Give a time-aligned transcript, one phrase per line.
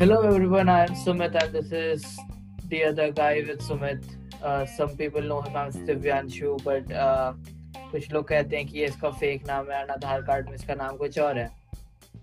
[0.00, 2.18] Hello everyone, I am Sumit and this is
[2.68, 4.02] the other guy with Sumit.
[4.42, 7.34] Uh, some people know him as Divyanshu, but uh,
[7.90, 10.96] कुछ लोग कहते हैं कि ये इसका fake नाम है आधार कार्ड में इसका नाम
[10.96, 11.48] कुछ और है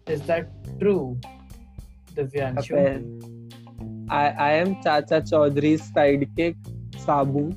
[0.08, 1.20] Is that true,
[2.16, 2.82] Divyanshu?
[4.10, 6.56] I, I am Chacha Chaudhary's sidekick,
[7.06, 7.52] Sabu,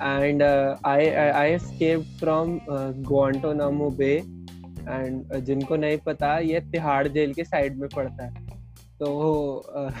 [0.00, 4.20] and uh, I, I I escaped from uh, Guantanamo Bay.
[4.80, 8.49] And uh, जिनको नहीं पता ये तिहाड़ जेल के साइड में पड़ता है
[9.00, 9.06] तो
[9.78, 9.92] uh,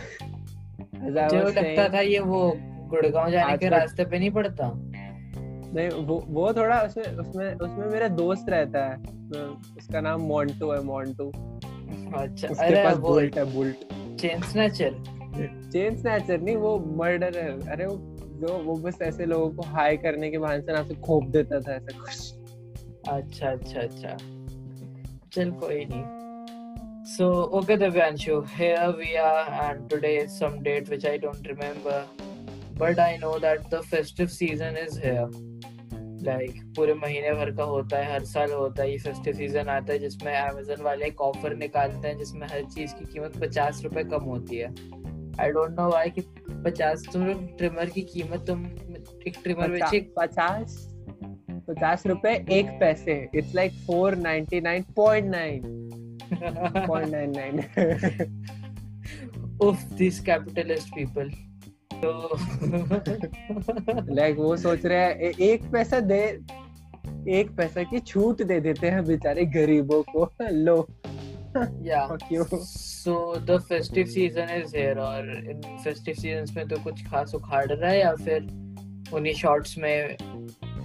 [1.00, 2.52] मुझे लगता था ये वो
[2.88, 8.08] गुड़गांव जाने के रास्ते पे नहीं पड़ता। नहीं वो वो थोड़ा उसमें उसमें उसमें मेरा
[8.08, 8.96] दोस्त रहता है
[9.78, 11.30] उसका नाम मोंटू है मोंटू।
[12.18, 13.76] अच्छा अरे पास वो बुल्ट है bullet.
[14.20, 14.92] Chain snatcher.
[15.72, 17.96] Chain snatcher नहीं वो मर्डर है। अरे वो
[18.40, 21.60] जो वो बस ऐसे लोगों को हाई करने के बहाने से ना से खोप देता
[21.60, 24.16] था ऐसा कुछ। अच्छा अच्छा अच्छा।
[25.32, 26.19] चल कोई नहीं।
[27.10, 27.26] So,
[27.58, 32.06] okay, Devyanshu, here we are, and today is some date which I don't remember,
[32.76, 35.26] but I know that the festive season is here.
[36.24, 39.68] Like like, पूरे महीने भर का होता है हर साल होता है ये फेस्टिव सीज़न
[39.68, 43.82] आता है जिसमें अमेजोन वाले एक ऑफ़र निकालते हैं जिसमें हर चीज़ की कीमत पचास
[43.84, 44.68] रुपए कम होती है
[45.40, 46.24] आई डोंट नो वाई कि
[46.64, 47.26] पचास तुम
[47.58, 48.64] ट्रिमर की कीमत तुम
[49.26, 50.78] एक ट्रिमर बेचे पचास
[51.68, 55.79] पचास रुपए एक पैसे it's like four ninety nine point nine
[60.20, 60.90] capitalist
[61.94, 62.38] तो
[64.14, 66.40] लाइक वो सोच रहे हैं एक पैसा दे
[67.28, 70.88] एक पैसा की छूट दे देते हैं बेचारे गरीबों को। लो।
[71.50, 72.08] Yeah.
[72.32, 77.66] So the festive season is here और इन festive seasons में तो कुछ खास उखाड़
[77.66, 78.42] रहा है या फिर
[79.12, 80.16] उन्हीं शॉर्ट्स में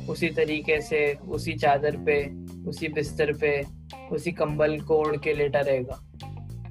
[0.10, 3.52] उसी तरीके से उसी चादर पे उसी बिस्तर पे
[4.16, 6.02] उसी कंबल को ओढ़ के लेटा रहेगा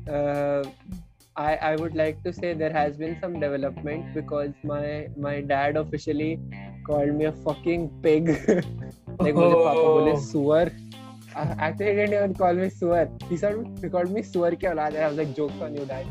[0.09, 0.64] uh,
[1.36, 5.77] I, I would like to say there has been some development because my my dad
[5.77, 6.39] officially
[6.86, 8.29] called me a fucking pig.
[8.29, 9.41] like oh.
[9.41, 10.70] मुझे पापा बोले सुअर.
[11.36, 13.07] Actually, he didn't even call me suar.
[13.29, 15.05] He said he called me suar की औलाद है.
[15.05, 16.07] I was like jokes on you dad.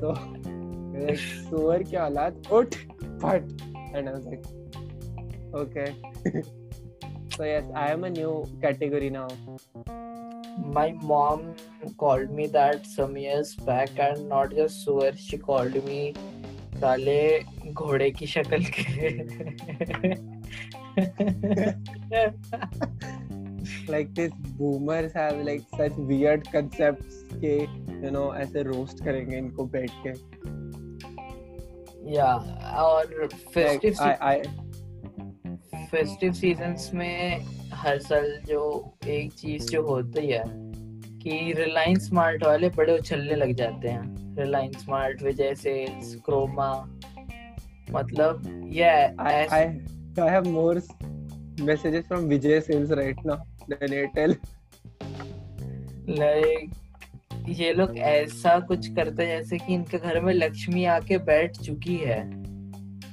[0.00, 0.08] so
[1.06, 2.74] like सुअर की औलाद उठ
[3.22, 3.42] फट
[3.94, 4.44] and I was like
[5.54, 6.42] okay.
[7.42, 9.28] So yes, I am a new category now.
[10.74, 11.40] my mom
[12.00, 16.00] called me that some years back and not just suar she called me
[16.82, 17.16] साले
[17.72, 19.10] घोड़े की शक्ल के
[23.94, 27.54] like this boomers have like such weird concepts के
[28.06, 30.14] you know ऐसे roast करेंगे इनको बैठ के
[32.18, 32.36] yeah
[32.88, 34.61] और festive like, I, I,
[35.94, 40.42] festive seasons में हर साल जो एक चीज़ जो होती है
[41.22, 46.72] कि रिलायंस स्मार्ट वाले बड़े उछलने लग जाते हैं Reliance Smart Vijay Sales Croma
[47.90, 48.42] मतलब
[48.72, 48.90] ये
[51.60, 54.36] messages from Vijay sales right now than Airtel.
[56.08, 56.70] Like
[57.48, 61.96] ये लोग ऐसा कुछ करते हैं जैसे कि इनके घर में लक्ष्मी आके बैठ चुकी
[61.96, 62.41] है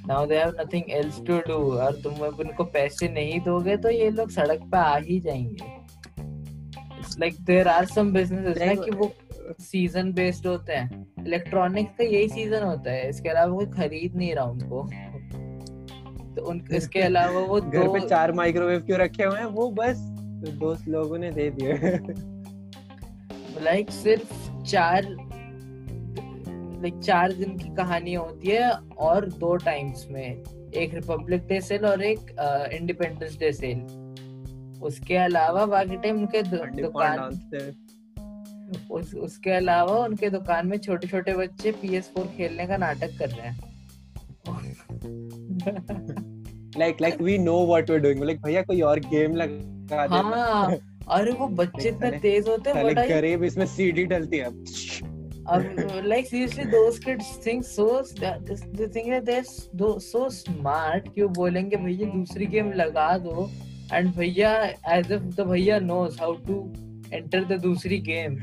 [0.09, 4.09] now they have nothing else to do और तुम उनको पैसे नहीं दोगे तो ये
[4.09, 5.65] लोग सड़क पे आ ही जाएँगे।
[6.99, 9.11] It's like there are some businesses ना कि वो
[9.61, 14.35] सीज़न बेस्ड होते हैं। इलेक्ट्रॉनिक्स का यही सीज़न होता है। इसके अलावा कोई खरीद नहीं
[14.35, 14.83] रहा उनको।
[16.35, 19.45] तो उन इसके अलावा वो घर पे चार माइक्रोवेव क्यों रखे हुए हैं?
[19.45, 19.97] वो बस
[20.59, 21.73] दोस्त लोगों ने दे दिए।
[23.63, 25.28] लाइक like, सिर्फ़ चार
[26.81, 28.69] लाइक चार दिन की कहानी होती है
[28.99, 32.19] और दो टाइम्स में। एक रिपब्लिक डे सेल और एक
[32.73, 33.79] इंडिपेंडेंस डे सेल
[34.83, 37.19] उसके अलावा बाकी टाइम उनके दुकान
[38.91, 43.17] उस, उसके अलावा उनके दुकान में छोटे छोटे बच्चे पी एस फोर खेलने का नाटक
[43.19, 43.57] कर रहे हैं।
[46.77, 50.15] Like like we know what we are doing like भैया कोई और गेम लगा दे।
[50.15, 50.77] हाँ
[51.09, 54.49] अरे वो बच्चे इतने तेज होते हैं गरीब इसमें सीडी डलती है।
[55.49, 61.21] Um, like seriously those kids think so they think that they're so so smart कि
[61.21, 63.49] वो बोलेंगे भैया दूसरी गेम लगा दो
[63.93, 64.53] एंड भैया
[64.97, 66.59] एज इफ़ द भैया knows how to
[67.13, 68.39] enter the दूसरी गेम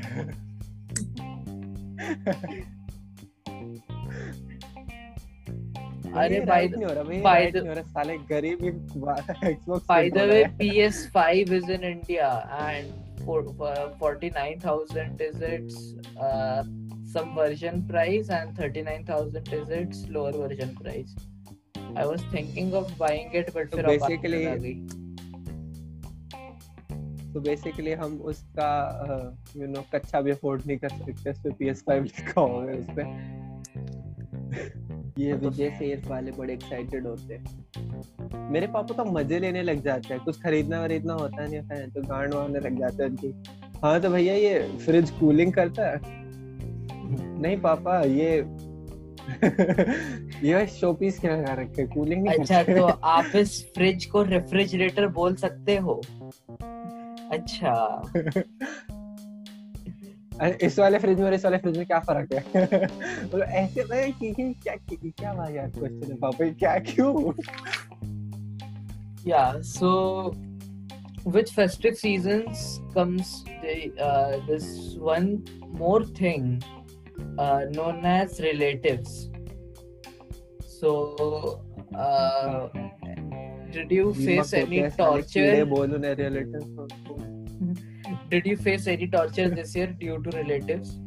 [6.17, 13.39] अरे भाई भाई साले गरीब Xbox by the way PS5 is in India and for
[13.69, 16.63] uh, 49000 is its uh,
[17.13, 21.15] some version price and 39000 is its lower version price.
[21.95, 24.43] I was thinking of buying it but so basically
[27.33, 28.67] तो basically हम उसका
[29.57, 33.03] you know कच्चा भी afford नहीं कर सकते उस पे PS5 लिखा होगा उस पे
[35.23, 39.83] ये तो- विजय सेल्स वाले बड़े एक्साइटेड होते हैं। मेरे पापा तो मज़े लेने लग
[39.83, 43.09] जाते हैं कुछ खरीदना वरीदना होता नहीं होता है तो गांड वाने लग जाते हैं
[43.09, 43.33] उनकी।
[43.83, 46.26] हाँ तो भैया ये फ्रिज कूलिंग करता है?
[47.11, 48.45] नहीं पापा ये
[50.47, 55.35] ये शोपीस क्या लगा रखे कूलिंग नहीं अच्छा तो आप इस फ्रिज को रेफ्रिजरेटर बोल
[55.35, 56.01] सकते हो?
[57.31, 58.01] अच्छा।
[60.61, 62.39] इस वाले फ्रिज में और इस वाले फ्रिज में क्या फ़र्क है?
[63.25, 67.31] मतलब ऐसे कि- क्या क्या वाहियात क्वेश्चन है पापा ये क्या क्यों?
[69.27, 69.89] yeah so
[71.35, 72.59] with festive seasons
[72.93, 74.67] comes the, uh, this
[74.97, 75.43] one
[75.79, 76.45] more thing.
[77.37, 79.29] uh, known as relatives.
[80.65, 81.63] So,
[81.95, 82.69] uh,
[83.71, 85.65] did you face any torture?
[88.29, 90.99] did you face any torture this year due to relatives?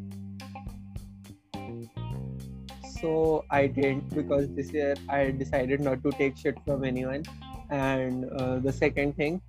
[3.01, 7.23] So I didn't because this year I decided not to take shit from anyone.
[7.71, 9.41] And uh, the second thing,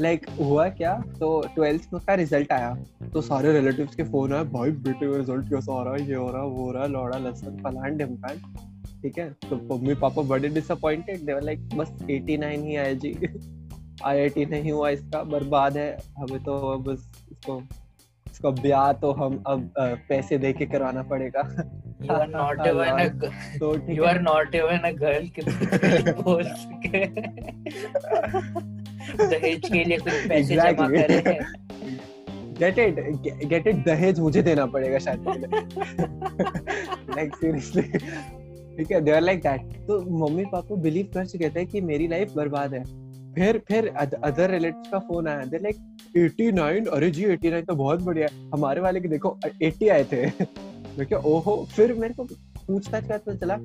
[0.00, 1.04] like हुआ क्या?
[1.20, 2.78] तो twelfth में का result आया।
[3.12, 6.08] तो सारे relatives के phone आए भाई बेटे का रिज़ल्ट कैसा आ रहा है?
[6.08, 8.36] ये हो रहा वो हो रहा लौड़ा लसन फलान ढिमकान।
[9.02, 9.30] ठीक है?
[9.30, 13.16] तो मम्मी पापा बड़े डिसअपॉइंटेड दे लाइक बस 89 ही आया जी।
[14.04, 17.62] आईआईटी नहीं हुआ इसका बर्बाद है। हमें तो बस इसको
[18.30, 23.08] इसका ब्याह तो हम अब पैसे दे के करवाना पड़ेगा। You are not even a
[23.22, 25.26] g- तो you are not even a girl
[29.20, 30.90] दहेज के लिए कुछ पैसे जमा Exactly.
[30.96, 31.38] करे
[32.60, 35.20] गेट इट गेट इट दहेज मुझे देना पड़ेगा शायद
[37.16, 37.82] लाइक सीरियसली
[38.76, 42.08] ठीक है दे आर लाइक दैट तो मम्मी पापा बिलीव कर चुके थे कि मेरी
[42.08, 42.82] लाइफ बर्बाद है।
[43.34, 45.76] फिर फिर अदर रिलेटिव का फ़ोन आया। दे लाइक
[46.16, 50.26] 89 अरे जी 89 तो बहुत बढ़िया हमारे वाले के देखो 80 आए थे।
[50.98, 52.24] मैं क्या ओहो फिर मेरे को
[52.70, 53.56] पूछताछ करते पता चला,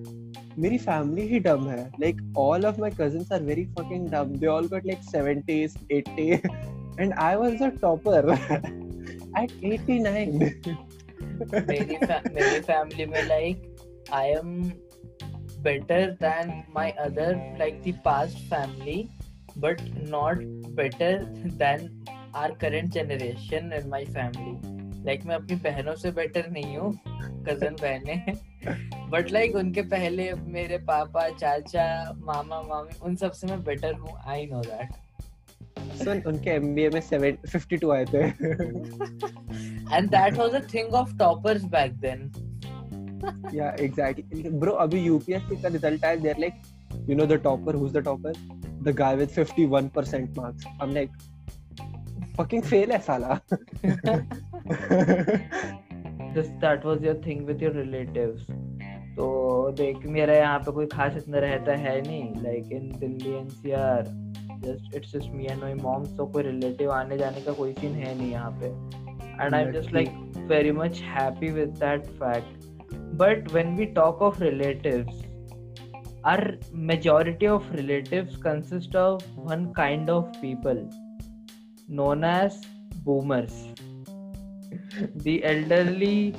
[0.60, 4.48] मेरी फैमिली ही डम है। Like all of my cousins are very fucking dumb they
[4.48, 8.30] all got like 70s 80s and I was a topper
[9.40, 10.76] at 89
[12.36, 13.76] मेरी फैमिली में like
[14.14, 14.62] I am
[15.64, 18.98] better than my other like the past family
[19.58, 20.44] but not
[20.76, 21.24] better
[21.64, 22.04] than
[22.36, 24.75] our current generation in my family
[25.06, 26.94] like मैं अपनी बहनों से better नहीं हूँ
[27.44, 28.34] cousin बहने
[29.10, 34.18] but like like, उनके पहले मेरे पापा चाचा मामा मामी उन सबसे मैं बेटर हूँ
[34.28, 34.90] आई नो दैट
[36.04, 38.24] सुन उनके एमबीए में 7 52 आए थे।
[39.96, 42.32] And that was a thing of toppers back then
[43.54, 46.54] yeah exactly bro अभी यूपीएससी का रिज़ल्ट आया there like
[47.10, 48.34] you know the topper who is the topper
[48.84, 51.10] the guy with 51% marks I am like
[52.38, 53.40] fucking fail है साला।
[56.36, 58.46] this that was your thing with your relatives
[59.18, 59.26] तो
[59.78, 64.04] देख मेरा यहाँ पे कोई खास इतना रहता है नहीं like in Delhi NCR
[64.66, 67.94] just it's just me and my mom so कोई रिलेटिव आने जाने का कोई सीन
[67.96, 70.10] है नहीं यहाँ पे and I am just like
[70.50, 72.66] very much happy with that fact
[73.22, 75.24] but when we talk of relatives
[76.24, 76.44] our
[76.92, 80.84] majority of relatives consist of one kind of people
[82.00, 82.62] known as
[83.08, 83.58] boomers
[85.16, 86.36] the elderly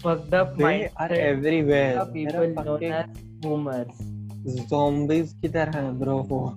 [0.00, 1.98] fucked up they are everywhere.
[2.00, 3.06] Are people known as
[3.40, 3.94] boomers.
[4.68, 6.56] zombies ki tarah bro?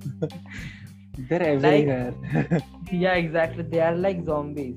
[1.29, 2.13] They're everywhere.
[2.33, 3.63] like, yeah exactly.
[3.63, 4.75] They are like zombies.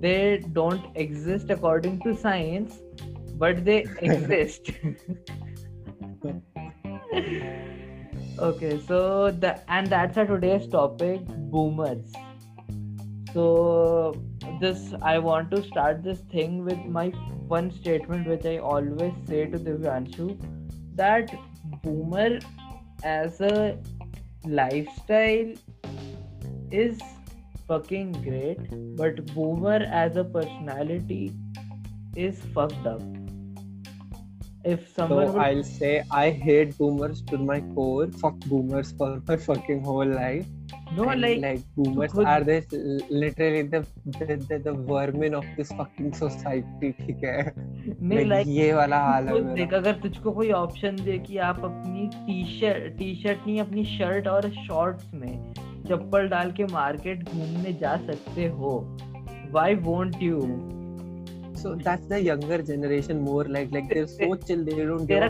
[0.00, 2.78] They don't exist according to science
[3.36, 4.70] but they exist.
[8.38, 12.12] Okay so the and that's our today's topic boomers.
[13.32, 14.14] So
[14.60, 17.06] this i want to start this thing with my
[17.54, 20.28] one statement which i always say to divyanshu
[21.02, 21.34] that
[21.84, 22.30] boomer
[23.02, 23.78] as a
[24.44, 25.52] lifestyle
[26.70, 26.98] is
[27.68, 28.66] fucking great
[29.02, 31.32] but boomer as a personality
[32.16, 33.02] is fucked up
[34.64, 38.08] if someone so would I'll say I hate boomers to my core.
[38.08, 40.46] Fuck boomers for my fucking whole life.
[40.96, 42.70] No And, like like boomers खुद- are this
[43.22, 43.80] literally the
[44.18, 49.28] the, the the vermin of this fucking society ठीक है नहीं Like, ये वाला हाल
[49.28, 53.60] है देख अगर तुझको कोई ऑप्शन दे कि आप अपनी टी शर्ट टी शर्ट नहीं
[53.60, 55.52] अपनी शर्ट और शॉर्ट्स में
[55.88, 58.72] चप्पल डाल के मार्केट घूमने जा सकते हो
[59.52, 60.40] why won't you
[61.60, 65.26] so that's the younger generation more like like they're so chill they don't तेरा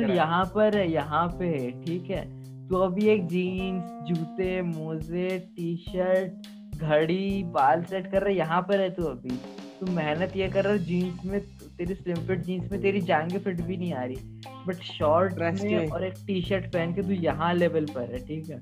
[0.00, 2.24] रहा है। यहाँ पर है यहाँ पे है ठीक है
[2.68, 8.80] तो अभी एक जीन्स जूते मोजे टी शर्ट घड़ी बाल सेट कर रहा यहाँ पर
[8.80, 9.36] है तू अभी।
[9.80, 11.40] तू मेहनत ये कर रहा जीन्स में
[11.76, 14.16] तेरी स्लिम फिट जीन्स में तेरी जांगे फिट भी नहीं आ रही।
[14.66, 18.50] बट शॉर्ट में और एक टी शर्ट पहन के तू यहाँ लेवल पर है ठीक
[18.50, 18.60] है?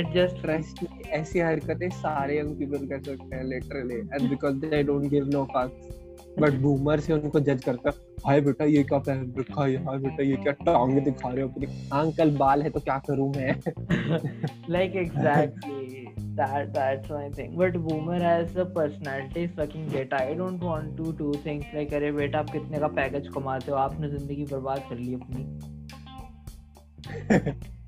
[0.00, 4.82] इट जस्ट ट्रस्ट ऐसी हरकतें सारे यंग पीपल कर सकते हैं literally and because they
[4.82, 6.00] don't give no fucks
[6.40, 7.92] but boomer से उनको जज करता
[8.26, 9.84] हाय बेटा ये क्या पहन रखा है?
[9.84, 11.66] हाय बेटा ये क्या टांग दिखा रहे हो अपनी?
[11.92, 13.60] अंकल बाल है तो क्या करूँ मैं?
[14.70, 15.92] Like exactly
[16.36, 17.56] that that's my thing.
[17.56, 22.12] But boomer has a personality fucking data i don't want to do things like अरे
[22.12, 23.76] बेटा आप कितने का पैकेज कमाते हो?
[23.76, 25.44] आपने ज़िंदगी बर्बाद कर ली अपनी.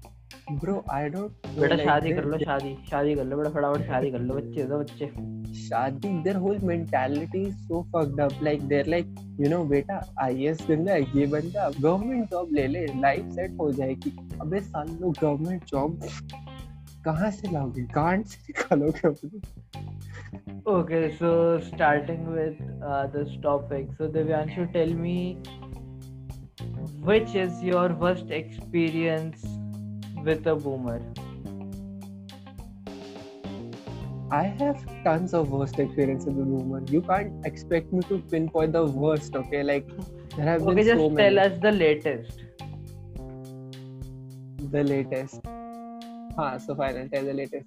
[0.53, 4.21] ब्रो आई डोंट बेटा शादी कर लो शादी शादी कर लो बेटा फटाफट शादी कर
[4.21, 5.11] लो बच्चे दो बच्चे
[5.59, 9.11] शादी their whole mentality is so fucked up like they're like
[9.43, 13.57] you know बेटा आईएएस बन जा ये बन जा गवर्नमेंट जॉब ले ले लाइफ सेट
[13.61, 16.09] हो जाएगी अबे साल लो गवर्नमेंट जॉब
[17.05, 19.43] कहाँ से लाओगे गांड से निकालोगे अपनी
[20.67, 25.37] Okay, so starting with uh, this topic, so Devyanshu, tell me
[27.03, 29.45] which is your worst experience
[30.25, 31.01] with a boomer?
[34.31, 36.83] I have tons of worst experience with boomer.
[36.89, 39.63] You can't expect me to pinpoint the worst, okay?
[39.63, 39.87] Like
[40.37, 42.41] there have okay, been just so tell us the latest.
[44.73, 45.41] The latest.
[46.37, 47.67] Ah, so fine, I'll tell the latest.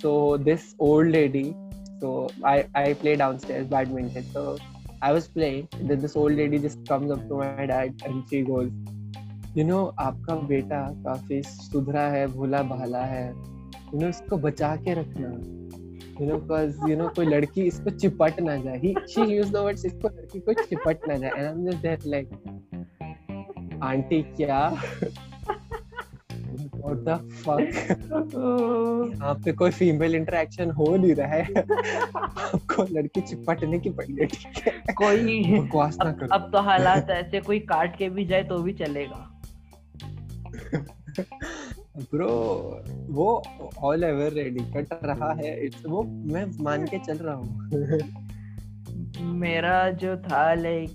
[0.00, 1.56] So this old lady,
[2.00, 4.26] so I I play downstairs badminton.
[4.32, 4.58] So
[5.00, 8.42] I was playing, then this old lady just comes up to my dad and she
[8.42, 8.70] goes,
[9.56, 13.26] you know, आपका बेटा काफ़ी सुधरा है, भोला भाला है.
[13.92, 15.28] You know, इसको बचा के रखना.
[16.20, 18.78] You know, cause you know कोई लड़की इसको चिपट ना जाए.
[18.80, 21.30] He she used the words इसको लड़की को चिपट ना जाए.
[21.30, 22.30] And I'm just there like,
[23.82, 24.60] aunty क्या?
[26.84, 27.60] What the fuck?
[29.14, 34.26] यहाँ पे कोई फीमेल इंटरेक्शन हो नहीं रहा है आपको लड़की चिपटने की पड़ी है
[34.26, 38.42] ठीक है कोई बकवास ना करो अब तो हालात ऐसे कोई काट के भी जाए
[38.48, 39.30] तो भी चलेगा
[41.98, 42.28] ब्रो
[43.10, 43.42] वो
[43.78, 47.68] ऑल एवर रेडी कट रहा है इट्स वो मैं मान के चल रहा हूँ।
[49.20, 50.90] मेरा जो था लाइक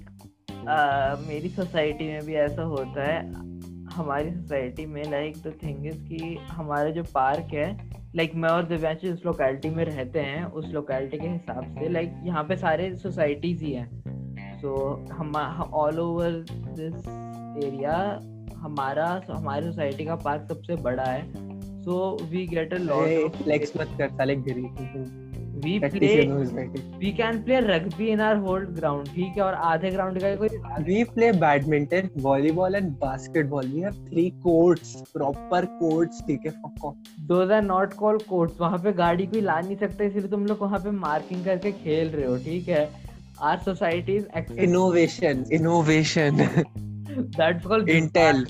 [1.28, 3.34] मेरी सोसाइटी में भी ऐसा होता है
[3.86, 8.64] हमारी सोसाइटी में लाइक द थिंग इज़ कि हमारा जो पार्क है लाइक मैं और
[8.64, 12.96] दिव्यांश जिस लोकेलिटी में रहते हैं उस लोकेलिटी के हिसाब से लाइक यहाँ पे सारे
[12.96, 14.04] सोसाइटीज ही हैं।
[14.62, 15.36] सो so, हम
[15.74, 17.08] ऑल ओवर दिस
[17.66, 18.20] एरिया
[18.62, 21.50] हमारा हमारी सोसाइटी का पार्क सबसे बड़ा है
[21.84, 24.62] so we get a lot flex मत कर साले गिरी
[25.64, 26.10] we play.
[26.98, 30.50] We can play rugby in our whole ground ठीक है और आधे ग्राउंड का कोई
[30.88, 33.72] We play badminton, volleyball and basketball.
[33.74, 36.22] We have three courts, proper courts.
[36.28, 36.96] ठीक है fuck off.
[37.28, 40.62] Those are not call courts वहाँ पे गाड़ी कोई ला नहीं सकते इसलिए तुम लोग
[40.62, 42.90] वहाँ पे मार्किंग करके खेल रहे हो ठीक है
[43.42, 44.28] our society is
[44.68, 46.46] Innovation, innovation.
[47.20, 48.46] That's called Intel,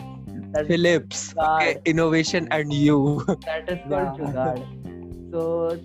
[0.53, 2.99] That's Philips, okay, innovation and you.
[3.29, 3.89] That is Yeah.
[3.89, 4.57] Called jugaad
[5.31, 5.75] तो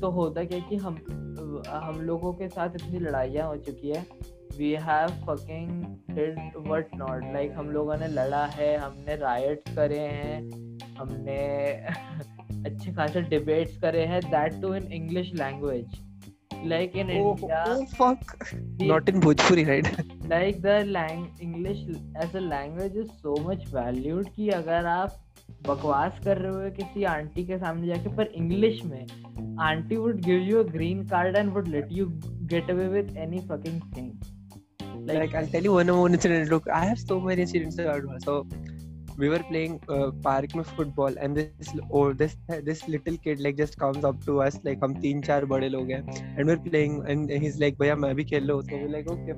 [0.00, 0.94] तो होता क्या कि हम
[1.68, 4.06] हम लोगों के साथ इतनी लड़ाइयाँ हो चुकी है।
[4.58, 5.84] We have fucking
[6.16, 10.40] did what not like हम लोगों ने लड़ा है हमने राइट्स करे हैं
[10.98, 11.38] हमने
[12.66, 15.86] अच्छे खासे डिबेट्स करे हैं। That too in English language
[16.64, 18.34] like in Oh, India oh fuck.
[18.90, 19.90] Not in Bhojpuri, right?
[20.30, 21.78] Like the lang English
[22.24, 25.18] as a language is so much valued कि अगर आप
[25.66, 29.06] बकवास कर रहे हो किसी आंटी के सामने जाके पर इंग्लिश में
[29.66, 32.06] aunty would give you a green card and would let you
[32.54, 34.12] get away with any fucking thing
[35.08, 36.48] like I'll tell you one one incident.
[36.52, 38.16] Look, I have so many incidents about her.
[38.22, 38.32] So
[39.18, 42.36] we were playing uh, park में football and this oh this
[42.68, 45.90] this little kid like just comes up to us like हम तीन चार बड़े लोग
[45.90, 46.02] हैं
[46.36, 49.36] and we're playing and he's like भैया मैं भी खेल लो so we're like okay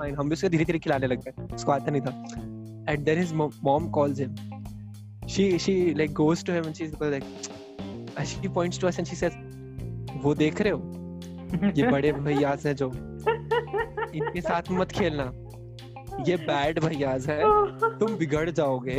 [0.00, 2.12] fine हम भी उसको धीरे धीरे खिलाने लग गए उसको आता नहीं था
[2.88, 4.34] and then his mom, mom calls him
[5.26, 7.28] she she like goes to him and she's like
[8.16, 9.38] and she points to us and she says
[10.22, 12.90] वो देख रहे हो ये बड़े भैया हैं जो
[14.14, 15.32] इनके साथ मत खेलना
[16.28, 17.38] ये बैड भैयाज है
[18.00, 18.98] तुम बिगड़ जाओगे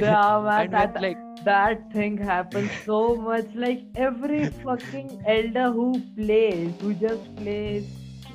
[1.46, 3.56] that, thing happens so much.
[3.56, 7.88] Like every fucking elder who plays, who just plays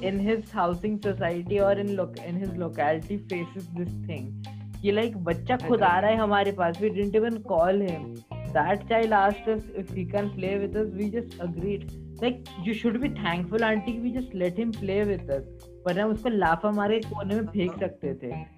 [0.02, 4.26] in his housing society or in loc in his locality faces this thing.
[4.80, 6.80] कि like बच्चा खुद आ रहा है हमारे पास.
[6.80, 8.10] We didn't even call him.
[8.58, 10.92] That child asked us if he can play with us.
[10.98, 11.88] We just agreed.
[12.22, 13.98] Like you should be thankful, auntie.
[14.00, 15.48] We just let him play with us.
[15.86, 18.55] पर हम उसको लाफा मारे कोने में फेंक सकते थे.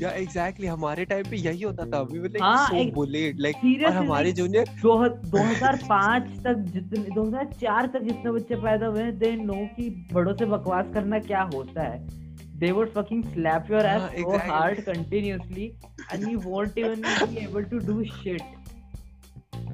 [0.00, 3.56] या एग्जैक्टली हमारे टाइम पे यही होता था वी वर हाँ, लाइक सो बुलेट लाइक
[3.86, 8.56] और हमारे जूनियर दो दो हज़ार पाँच तक जितने दो हज़ार चार तक जितने बच्चे
[8.62, 12.18] पैदा हुए हैं दे नो कि बड़ों से बकवास करना क्या होता है
[12.62, 14.50] they would fucking slap your ass हाँ, so exactly.
[14.50, 15.68] hard continuously
[16.12, 18.42] and you won't even be able to do shit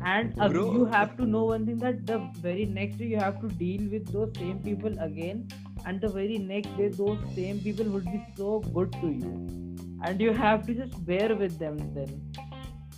[0.04, 0.72] and uh, Bro.
[0.72, 3.90] you have to know one thing that the very next day you have to deal
[3.90, 5.48] with those same people again
[5.84, 10.20] and the very next day those same people would be so good to you and
[10.20, 12.20] you have to just bear with them then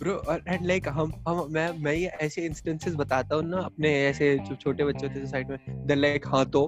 [0.01, 0.13] bro
[0.47, 4.55] and like हम हम मैं मैं ये ऐसे instances बताता हूँ ना अपने ऐसे जो
[4.55, 6.61] छोटे बच्चे होते हैं साइड में दे लाइक हाँ तो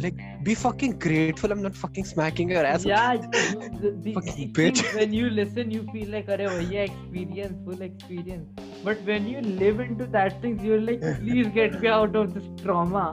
[0.00, 4.84] like be fucking grateful I am not fucking smacking your yeah the, the, Fucking bitch.
[4.98, 9.84] when you listen you feel like अरे भैया experience full experience but when you live
[9.88, 13.06] into that things you're like please get me out of this trauma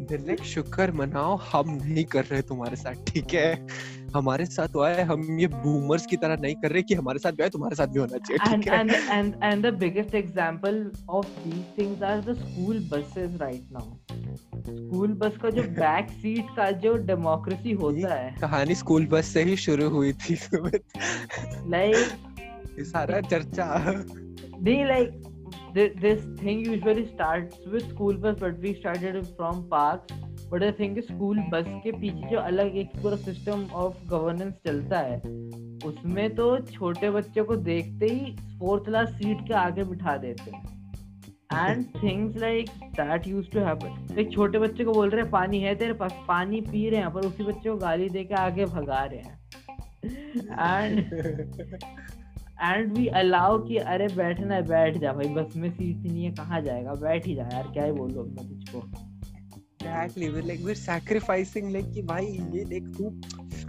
[0.00, 3.66] निर्लेख शुक्र मनाओ हम नहीं कर रहे तुम्हारे साथ ठीक है?
[4.14, 7.18] हमारे साथ तो हुआ है हम ये बूमर्स की तरह नहीं कर रहे कि हमारे
[7.18, 8.80] साथ भी है तुम्हारे साथ भी होना चाहिए ठीक है?
[8.80, 13.96] And and and the biggest example of these things are the school buses right now
[14.36, 19.42] school bus का जो बैक सीट का जो डेमोक्रेसी होता है। कहानी स्कूल बस से
[19.42, 20.38] ही शुरू हुई थी
[21.70, 21.96] लाइक
[22.80, 23.66] सारा चर्चा।
[24.62, 25.22] नहीं like
[25.74, 30.14] th- this thing usually starts with school bus but we started from parks.
[30.52, 34.98] But the thing is school के पीछे जो अलग एक पूरा सिस्टम ऑफ़ गवर्नेंस चलता
[34.98, 35.18] है
[35.86, 40.78] उसमें तो छोटे बच्चे को देखते ही फोर्थ क्लास सीट के आगे बिठा देते हैं।
[41.54, 45.60] And things like that use to happen एक छोटे बच्चे को बोल रहे हैं पानी
[45.60, 48.64] है तेरे पास पानी पी रहे हैं पर उसी बच्चे को गाली दे के आगे
[48.64, 49.38] भगा रहे हैं।
[50.82, 51.06] एंड
[52.62, 56.30] एंड वी अलाउ कि अरे बैठना है बैठ जा भाई बस में सीट नहीं है
[56.30, 56.94] कहाँ जाएगा?
[56.94, 58.78] बैठ ही जा यार क्या ही बोलो अब मैं तुझको?
[59.82, 63.10] Exactly we like we sacrificing like कि भाई ये देख तू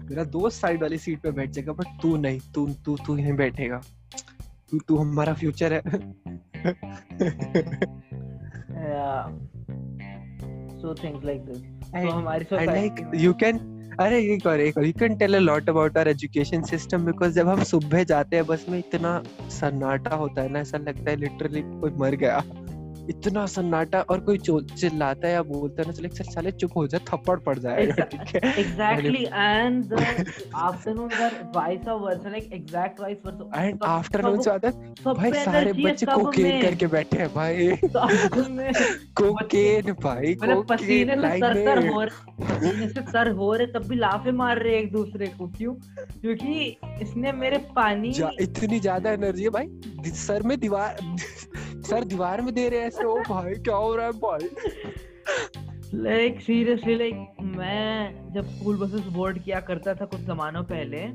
[0.10, 3.34] मेरा दोस्त साइड वाली सीट पे बैठ जाएगा बट तू नहीं तू तू तू यहीं
[3.34, 3.82] बैठेगा।
[4.72, 5.82] तू तू हमारा फ्यूचर है।
[10.82, 14.94] So things like this and, हमारी सोसाइटी you can अरे एक और एक और you
[15.00, 18.66] can tell a lot about our education system because जब हम सुबह जाते हैं, बस
[18.70, 22.44] में इतना सन्नाटा होता है ना, ऐसा लगता है लिटरली कोई मर गया।
[23.10, 26.88] इतना सन्नाटा और कोई चिल्लाता है या बोलता है ना चले सर साले चुप हो
[26.88, 28.54] जा थप्पड़ पड़ जाएगा ठीक है?
[28.64, 30.02] exactly and the
[30.66, 35.74] afternoons are vice versa like exact vice versa and afternoon से आता है भाई सारे
[35.74, 37.68] बच्चे कोकेन करके बैठे हैं भाई।
[39.22, 43.68] कोकेन भाई पसीने कोकेन से लाइन सर सर में। हो रहे पसीने सर हो रहे
[43.68, 45.74] तब भी लाफे मार रहे एक दूसरे को क्यों?
[46.22, 50.98] क्योंकि इसने मेरे पानी जा, इतनी ज़्यादा एनर्जी है भाई सर में दीवार
[51.90, 53.04] सर दीवार में दे रहे हैं ऐसे?
[53.04, 54.50] ओ भाई, क्या हो रहा है भाई?
[55.94, 61.08] लाइक सीरियसली लाइक मैं जब स्कूल बसेस बोर्ड किया करता था कुछ जमानों पहले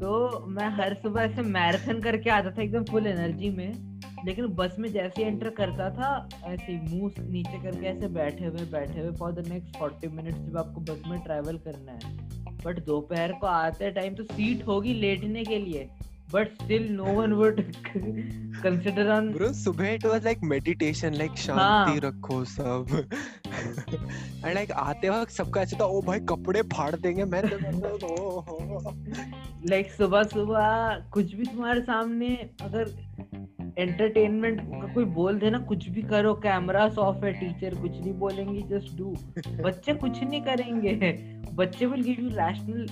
[0.00, 4.76] तो मैं हर सुबह ऐसे मैराथन करके आता था एकदम फुल एनर्जी में। लेकिन बस
[4.78, 9.32] में जैसे एंटर करता था, ऐसे मुँह नीचे करके ऐसे बैठे हुए बैठे हुए for
[9.32, 12.16] the next forty minutes जब आपको बस में ट्रैवल करना है।
[12.64, 15.88] बट दोपहर को आते टाइम तो सीट होगी लेटने के लिए।
[16.32, 17.60] But still no one would
[18.62, 22.86] consider on bro सुबह it was like meditation like शांति हाँ। रखो सब
[24.44, 27.42] एंड लाइक आते वक्त सबका ऐसा था ओ भाई कपड़े फाड़ देंगे मैं।
[29.70, 32.28] लाइक सुबह सुबह कुछ भी तुम्हारे सामने
[32.62, 32.94] अगर
[33.78, 38.12] एंटरटेनमेंट का कोई बोल दे ना कुछ भी करो कैमरा ऑफ़ है टीचर कुछ नहीं
[38.14, 39.14] बोलेंगे जस्ट डू
[39.62, 41.12] बच्चे कुछ नहीं करेंगे
[41.54, 42.86] बच्चे will give you rational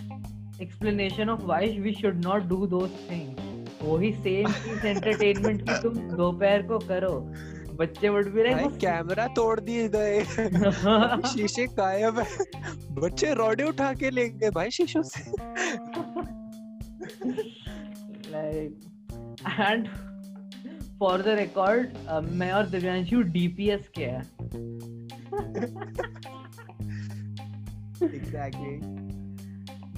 [0.62, 5.94] explanation of why we should not do those things वही सेम चीज़ एंटरटेनमेंट की तुम
[6.16, 7.32] दोपहर को करो।
[7.74, 10.24] बच्चे बी भाई लाइक कैमरा तोड़ दिए गए
[11.28, 12.26] शीशे गायब है।
[12.90, 15.30] बच्चे रोडे उठा के ले गए भाई शीशों से।
[18.30, 18.80] Like
[19.60, 19.88] and
[20.98, 21.88] for the record
[22.32, 24.22] मैं और दिव्यांशु डीपीएस के हैं।
[28.02, 29.15] Exactly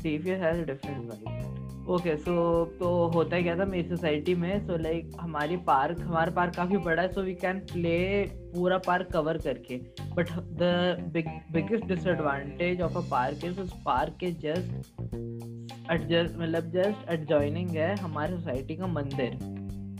[0.03, 1.57] DPS has different vibe
[1.91, 6.55] okay so तो होता क्या था मेरी सोसाइटी में सो लाइक हमारी पार्क हमारा पार्क
[6.55, 7.99] काफ़ी बड़ा है सो वी कैन प्ले
[8.55, 9.77] पूरा पार्क कवर करके.
[10.17, 10.31] But
[10.61, 11.13] the
[11.53, 14.69] biggest disadvantage of a park is उस पार्क के जस्ट
[15.93, 19.39] एडजस्ट मतलब जस्ट एडजॉइनिंग है हमारे सोसाइटी का मंदिर.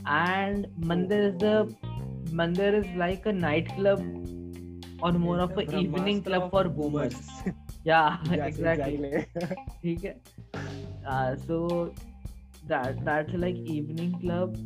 [0.09, 6.23] And mandir is the mandir is like a night club और more of a evening
[6.23, 7.43] club for boomers
[7.89, 8.01] या
[8.47, 9.11] exactly
[9.83, 10.15] ठीक है।
[11.47, 11.59] so
[12.71, 14.59] that that's like evening club.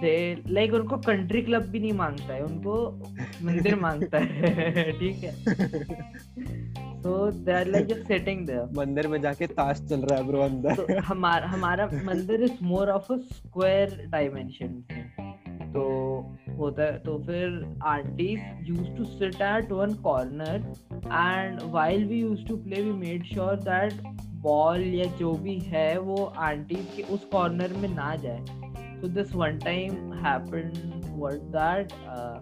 [0.00, 0.16] They
[0.48, 2.74] like उनको कंट्री क्लब भी नहीं माँगता है उनको
[3.44, 5.30] मंदिर माँगता है ठीक है।
[7.02, 10.40] So they are like just sitting there मंदिर में जाके ताश चल रहा है ब्रो
[10.42, 14.82] अंदर। तो हमारा हमारा मंदिर is more of a square dimension
[15.76, 20.72] तो होता है तो फिर aunties use to sit at one corner
[21.06, 24.00] and while we use to play we made sure that
[24.42, 28.44] ball या जो भी है वो आंटीज के उस कॉर्नर में ना जाए।
[29.16, 30.78] This one time happened
[31.16, 32.38] what that uh,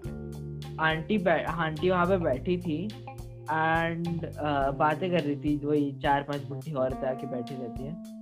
[0.80, 6.44] aunty aunty वहाँ पे बैठी थी एंड uh, बातें कर रही थी वही चार पाँच
[6.48, 8.13] बुढ़ी औरतें आके बैठी रहती हैं।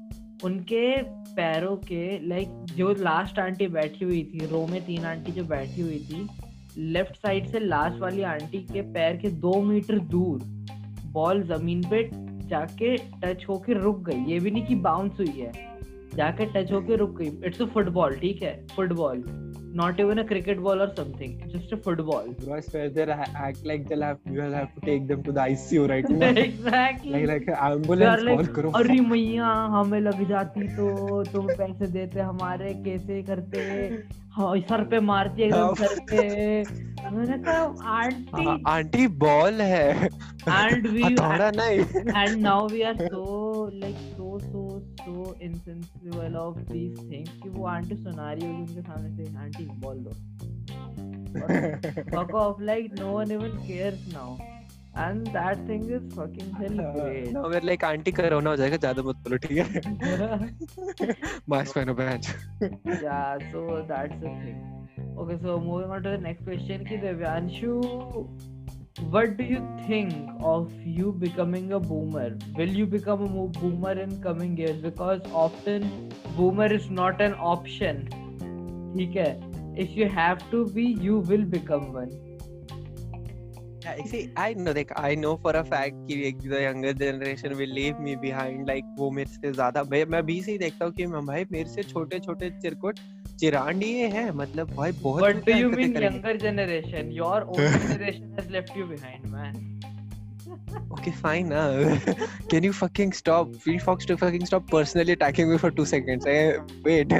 [0.45, 0.87] उनके
[1.33, 5.81] पैरों के लाइक जो लास्ट आंटी बैठी हुई थी रो में तीन आंटी जो बैठी
[5.81, 6.27] हुई थी
[6.93, 10.41] लेफ़्ट साइड से लास्ट वाली आंटी के पैर के दो मीटर दूर
[11.13, 12.09] बॉल ज़मीन पे
[12.49, 15.53] जाके टच होके रुक गई। ये भी नहीं कि बाउंस हुई है,
[16.15, 18.55] जाके टच होके रुक गई। इट्स अ फुटबॉल ठीक है?
[18.77, 19.23] Football
[19.75, 23.65] not even a cricket ball or something just a football bro I swear they act
[23.65, 27.47] like they'll have you'll have to take them to the ICU right now exactly like
[27.47, 32.75] like ambulance like, call करो अरे मैया हमें लग जाती तो तुम पैसे देते हमारे
[32.85, 33.63] कैसे करते
[34.37, 36.23] हाँ सर पे मारती एकदम सर पे
[37.13, 37.63] मैंने कहा
[37.97, 43.25] आंटी आंटी बॉल है and we and now we are so
[43.75, 43.97] like
[45.05, 49.25] so so so insensible of these things कि वो आंटी सुना रही होगी उनके सामने
[49.25, 50.13] से आंटी बोल दो
[52.11, 54.39] fuck off like no one even cares now
[54.95, 59.03] and that thing is fucking hell great now we're like aunty corona हो जाएगा ज़्यादा
[59.03, 59.81] मत बोलो ठीक है
[61.49, 62.21] मास्क पहनो बहन
[63.05, 64.73] yeah so that's the thing
[65.19, 67.79] okay so moving on to the next question ki devyanshu
[69.01, 74.21] what do you think of you becoming a boomer will you become a boomer in
[74.23, 78.07] coming years because often boomer is not an option
[78.97, 82.11] है if you have to be you will become one
[84.07, 87.73] see, I know, like, I know for a fact कि like, the younger generation will
[87.79, 88.69] leave me behind.
[88.69, 91.45] Like, वो मेरे से ज़्यादा मैं मैं भी से ही देखता हूँ कि मैं भाई
[91.53, 92.99] मेरे से छोटे छोटे चिरकुट
[93.41, 98.51] चिरांडी है मतलब भाई बहुत but do you mean younger generation your older generation has
[98.53, 99.71] left you behind man
[100.93, 101.63] okay fine ना।
[102.51, 106.27] Can you fucking stop free fox to fucking stop personally attacking me for 2 seconds
[106.27, 106.49] I
[106.85, 107.13] wait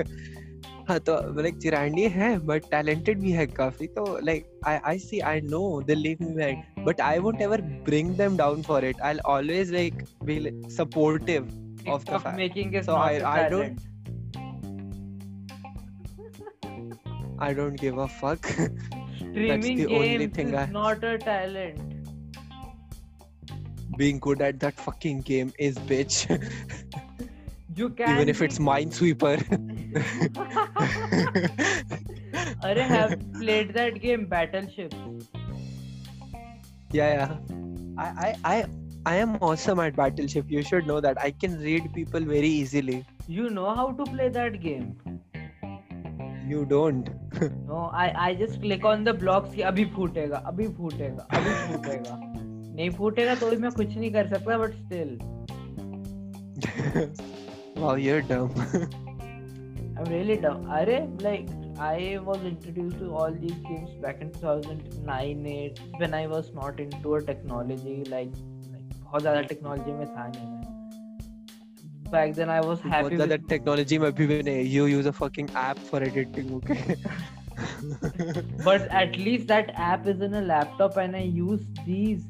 [0.89, 5.19] हाँ तो like चिरांडी है but talented भी है काफ़ी तो like I I see
[5.31, 9.19] I know the living man but I won't ever bring them down for it I
[9.27, 10.41] always like be
[10.77, 11.49] supportive
[11.89, 13.81] of the making so I don't
[17.49, 18.47] I don't give a fuck.
[19.17, 21.89] Streaming the only thing is I- not a talent.
[23.97, 26.21] Being good at that fucking game is bitch.
[27.75, 29.37] You can Even if be- it's Minesweeper.
[32.63, 34.93] Arey, have played that game Battleship.
[36.91, 37.37] yeah, yeah.
[37.97, 38.65] I, I, I,
[39.07, 40.51] I am awesome at Battleship.
[40.51, 41.19] You should know that.
[41.21, 43.07] I can read people very easily.
[43.27, 44.97] You know how to play that game.
[46.53, 47.11] You don't.
[47.67, 52.17] No, I I just click on the blocks कि अभी फूटेगा अभी फूटेगा अभी फूटेगा
[52.23, 55.19] नहीं फूटेगा तो भी मैं कुछ नहीं कर सकता but still
[57.83, 58.51] wow, you're dumb.
[59.97, 60.67] I'm really dumb.
[60.79, 66.27] अरे like I was introduced to all these games back in 2009 8 when I
[66.35, 68.37] was not into a technology like
[68.73, 70.62] like बहुत ज़्यादा टेक्नोलॉजी में था नहीं मैं
[72.12, 75.14] back then I was बहुत happy ज्यादा with technology में भी नहीं you use a
[75.22, 76.96] fucking app for editing okay
[78.68, 82.26] but at least that app is in a laptop and I use these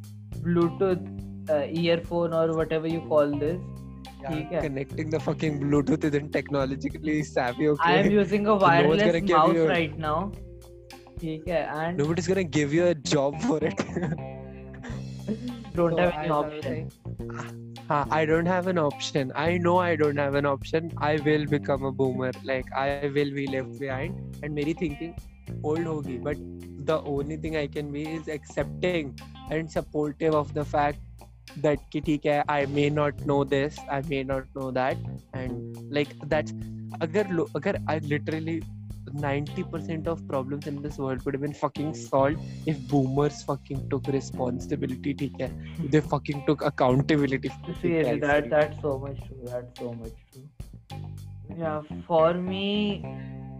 [0.45, 1.03] Bluetooth
[1.49, 3.59] uh, earphone or whatever you call this
[4.27, 8.55] ठीक है। connecting the fucking bluetooth isn't technologically savvy okay I am using a no
[8.55, 10.15] one's wireless gonna give mouse you- right now
[11.21, 13.83] ठीक है and nobody's gonna give you a job for it
[15.75, 16.75] don't So have any I- option
[17.90, 19.32] uh, i don't have an option.
[19.34, 20.90] I know i don't have an option.
[20.98, 22.32] I will become a boomer.
[22.44, 24.06] Like i will be left behind.
[24.30, 25.04] And many thinking
[25.62, 26.36] old hogi but
[26.90, 29.14] the only thing i can be is accepting
[29.50, 30.98] and supportive of the fact
[31.66, 33.78] that kitty care i may not know this.
[33.90, 34.98] I may not know that.
[35.34, 36.54] And like that's
[37.00, 38.62] agar agar i literally
[39.13, 44.07] 90% of problems in this world could have been fucking solved if boomers fucking took
[44.15, 45.49] responsibility ठीक है
[45.95, 48.51] they fucking took accountability for the Seriously, Christ's that sake.
[48.55, 49.41] that's so much true.
[49.53, 50.45] That's so much true.
[51.59, 53.05] Yeah, for me,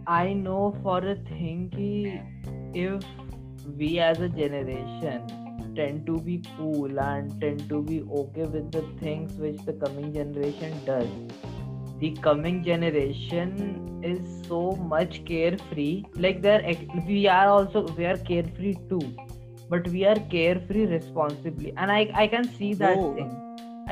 [0.08, 1.92] I know for a thing कि
[2.76, 3.04] if
[3.82, 5.28] we as a generation
[5.78, 10.14] tend to be cool and tend to be okay with the things which the coming
[10.14, 11.10] generation does,
[12.03, 13.53] the coming generation
[14.13, 14.61] is so
[14.95, 19.03] much carefree like they're we are also we are carefree too
[19.71, 23.15] but we are carefree responsibly and i i can see that No.
[23.19, 23.31] thing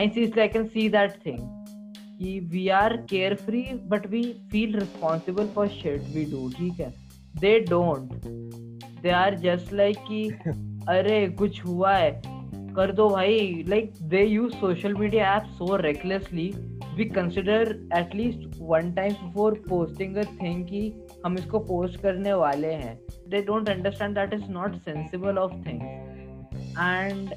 [0.04, 1.40] i see i can see that thing
[2.54, 6.90] we are carefree but we feel responsible for shit we do ठीक है
[7.44, 8.26] they don't
[9.04, 10.20] they are just like कि
[10.96, 12.10] अरे कुछ हुआ है
[12.76, 16.48] कर दो भाई like they use social media apps so recklessly
[17.00, 20.80] we consider at least one time before posting a thing कि
[21.24, 22.94] हम इसको पोस्ट करने वाले हैं।
[23.28, 27.30] They don't understand that is not sensible of things and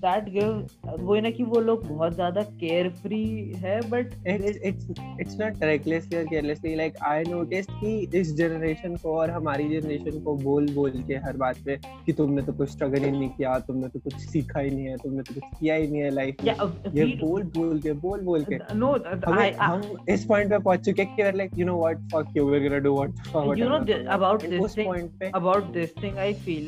[0.00, 0.62] that give
[1.00, 4.84] वो है ना कि वो लोग बहुत ज़्यादा carefree है but it's it's
[5.18, 10.24] it's not recklessly or carelessly like I noticed कि इस generation को और हमारी generation
[10.24, 13.58] को बोल बोल के हर बात पे कि तुमने तो कुछ struggle ही नहीं किया
[13.58, 16.36] तुमने तो कुछ सीखा ही नहीं है तुमने तो कुछ किया ही नहीं है लाइफ
[16.44, 19.62] में yeah uh, ये बोल बोल के बोल बोल के no uh, हमें I, I
[19.62, 22.68] हम इस पॉइंट पे पहुँच चुके कि we're like you know what fuck you we're
[22.68, 25.90] gonna do what what You know, the- about this उस thing- पॉइंट पे about this
[26.02, 26.66] thing i feel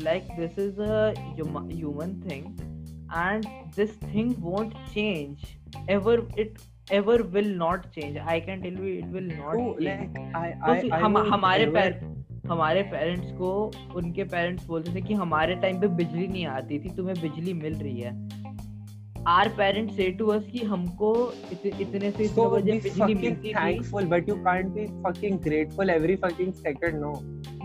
[3.11, 5.57] and this thing won't change.
[5.87, 8.17] Ever it ever will not change.
[8.25, 11.91] I can tell you it will not Ooh, like i i, so, hum, hamare par
[12.49, 13.49] हमारे parents को
[13.95, 17.73] उनके parents बोलते थे कि हमारे time पे बिजली नहीं आती थी तुम्हें बिजली मिल
[17.73, 18.13] रही है।
[19.27, 21.11] Our parents say to us कि हमको
[21.51, 25.89] इत, इतने से इतने बजे बिजली मिलती थी। Thankful but you can't be fucking grateful
[25.89, 27.13] every fucking second no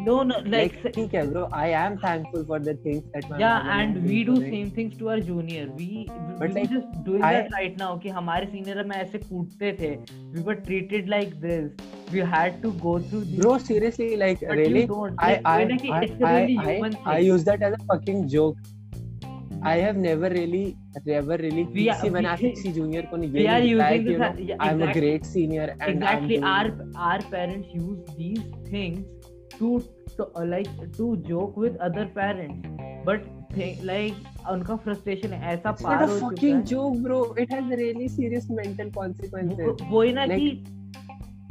[0.07, 1.43] No, no like, ठीक है, bro.
[1.59, 5.09] I am thankful for the things that my yeah and we do same things to
[5.15, 6.07] our junior we we
[6.41, 9.73] But were like, just doing I- that right now कि हमारे senior में ऐसे कूटते
[9.81, 9.93] थे
[10.35, 11.71] we were treated like this
[12.17, 15.59] we had to go through this Bro, seriously, like but really, don't I like, I
[15.61, 18.71] है I I really I, human I use that as a fucking joke.
[19.71, 20.65] I have never really,
[21.07, 21.63] never really.
[21.77, 24.13] We are- मैंने we- आज किसी junior को नहीं we ये are नहीं using कि
[24.13, 28.15] you this know, yeah, I'm a great senior and exactly I'm our our parents use
[28.19, 28.43] these
[28.75, 29.24] things
[29.59, 29.71] to,
[30.19, 32.69] to uh, like to joke with other parents
[33.07, 34.15] but thi- like
[34.53, 37.19] उनका frustration ऐसा It's पार हो चुका fucking है joke, bro.
[37.45, 39.67] It has really serious mental consequences.
[39.67, 40.49] वो- वही ना कि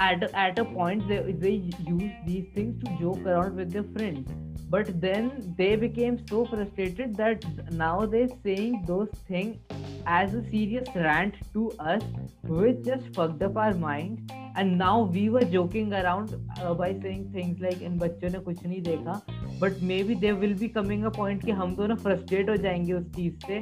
[0.03, 1.53] at at a point they they
[1.89, 4.31] use these things to joke around with their friends
[4.70, 9.56] but then they became so frustrated that now they're saying those things
[10.06, 12.02] as a serious rant to us
[12.42, 17.24] which just fucked up our mind and now we were joking around uh, by saying
[17.32, 19.20] things like इन बच्चों ने कुछ नहीं देखा
[19.60, 23.10] but maybe there will be coming a point कि हम दोनों frustrate हो जाएंगे उस
[23.16, 23.60] चीज से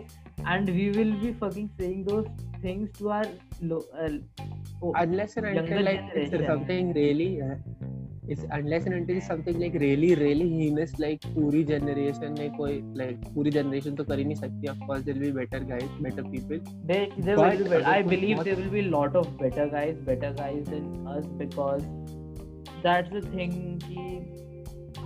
[0.53, 2.27] and we will be fucking saying those
[2.64, 3.27] things to our
[3.62, 4.11] lo- uh,
[4.83, 6.47] oh, unless and younger until like it's generation.
[6.47, 7.55] something really uh,
[8.32, 13.26] it's unless and until something like really really heinous like पूरी generation में कोई like
[13.36, 16.26] पूरी generation तो कर ही नहीं सकती of course there will be better guys better
[16.36, 17.86] people They, there will be, better.
[17.86, 21.84] I believe there will be lot of better guys, better guys than us because
[22.84, 24.06] that's the thing कि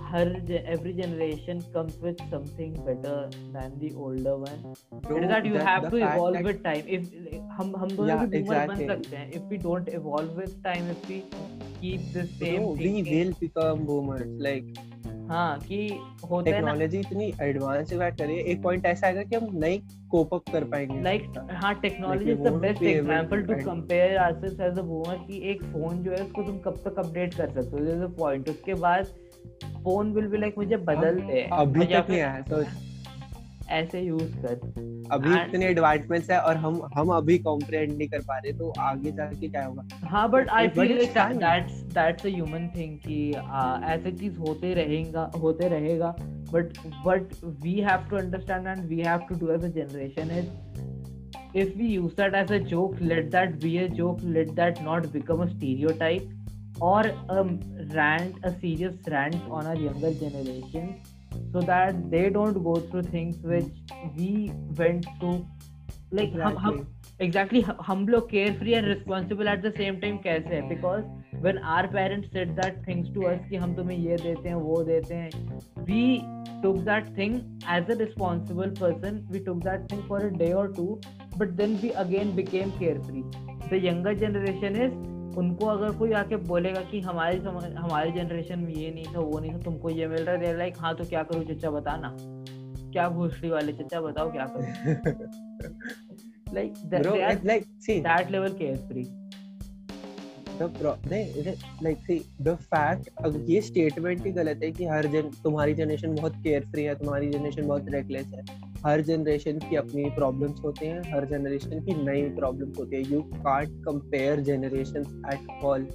[0.06, 4.74] हर every generation comes with something better than the older one
[5.16, 7.04] it that you have to evolve with time if
[7.52, 8.86] हम हम दोनों yeah, भी boomer exactly.
[8.86, 9.30] सकते हैं.
[9.30, 11.22] If we don't evolve with time if we
[11.80, 14.74] keep the same we will become boomers like
[15.30, 15.76] हाँ कि
[16.30, 19.78] होता technology इतनी एडवांस है बात करिए एक पॉइंट ऐसा आएगा कि हम नई
[20.10, 24.82] कोपअप कर पाएँगे। Like like, technology is the best example to compare access as a
[24.82, 27.84] boomer कि एक फ़ोन जो है उसको तुम कब तक अपडेट कर सकते हो?
[27.84, 29.14] दिस इज़ द पॉइंट उसके बाद
[29.84, 32.62] फ़ोन विल बी लाइक मुझे बदल दे अभी तक नहीं आया तो
[33.70, 34.52] ऐसे यूज़ कर।
[35.12, 38.72] अभी And- इतने एडवांसमेंट्स है और हम हम अभी कॉम्प्रिहेंड नहीं कर पा रहे तो
[38.80, 39.86] आगे जाके क्या होगा?
[40.08, 43.18] हाँ but I feel that's that's a human thing कि
[43.94, 46.14] ऐसे चीज़ होते रहेगा होते रहेगा।
[46.52, 50.48] But but we have to understand and we have to do as a generation is
[51.60, 55.06] if we use that as a joke let that be a joke let that not
[55.12, 56.24] become a stereotype.
[56.81, 57.43] or a
[57.95, 60.87] rant a serious rant on our younger generation
[61.53, 65.37] so that they don't go through things which we went through
[66.19, 66.79] like हम हम
[67.25, 71.03] exactly ह- हम लोग carefree and responsible at the same time कैसे है because
[71.45, 74.81] when our parents said that things to us कि हम तुम्हें ये देते हैं वो
[74.89, 76.01] देते हैं we
[76.65, 77.37] took that thing
[77.75, 80.89] as a responsible person we took that thing for a day or two
[81.37, 83.23] but then we again became carefree
[83.71, 84.99] the younger generation is
[85.36, 87.36] उनको अगर कोई आके बोलेगा कि हमारे
[87.76, 90.74] हमारे जनरेशन में ये नहीं था वो नहीं था तुमको ये मिल रहा है लाइक
[90.78, 92.16] हाँ तो क्या करूँ चचा बताना।
[92.92, 94.66] क्या भूसड़ी वाले चचा बताओ क्या करूँ?
[100.60, 102.22] The pro नहीं it- like see
[103.28, 107.30] the ये स्टेटमेंट ही गलत है कि हर जन तुम्हारी जनरेशन बहुत केयरफ्री है तुम्हारी
[107.30, 108.44] जनरेशन बहुत रेकलेस है।
[108.84, 113.20] हर जनरेशन की अपनी प्रॉब्लम्स होते हैं हर जनरेशन की नई प्रॉब्लम्स होती है। You
[113.36, 115.86] can't compare generation at all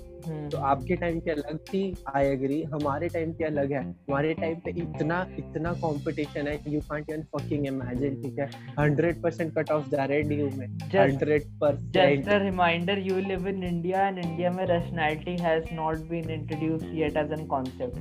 [0.51, 1.81] तो आपके टाइम की अलग थी
[2.15, 6.81] आई एग्री हमारे टाइम की अलग है। हमारे टाइम पे इतना इतना कंपटीशन है you
[6.89, 8.49] can't even fucking imagine ठीक है?
[8.79, 13.63] 100% कट ऑफ़ जा रहे ड्यू में। Just 100% just a reminder you live in
[13.71, 17.97] india and india mein rationality has not been introduced yet as a concept.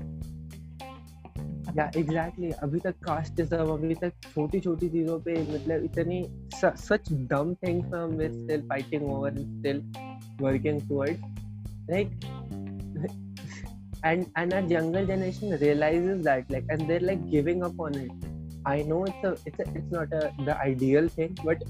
[1.76, 6.22] या एग्जैक्टली अभी तक कास्ट डिजर्व अभी तक छोटी छोटी चीज़ों पे मतलब इतनी
[6.54, 9.82] सच डम थिंग्स हम we still fighting over and still
[10.40, 11.20] working towards
[11.90, 12.10] like
[14.04, 18.00] and and our younger generation realises that like and they are like giving up on
[18.00, 21.64] it I know it's it's it's not the ideal thing but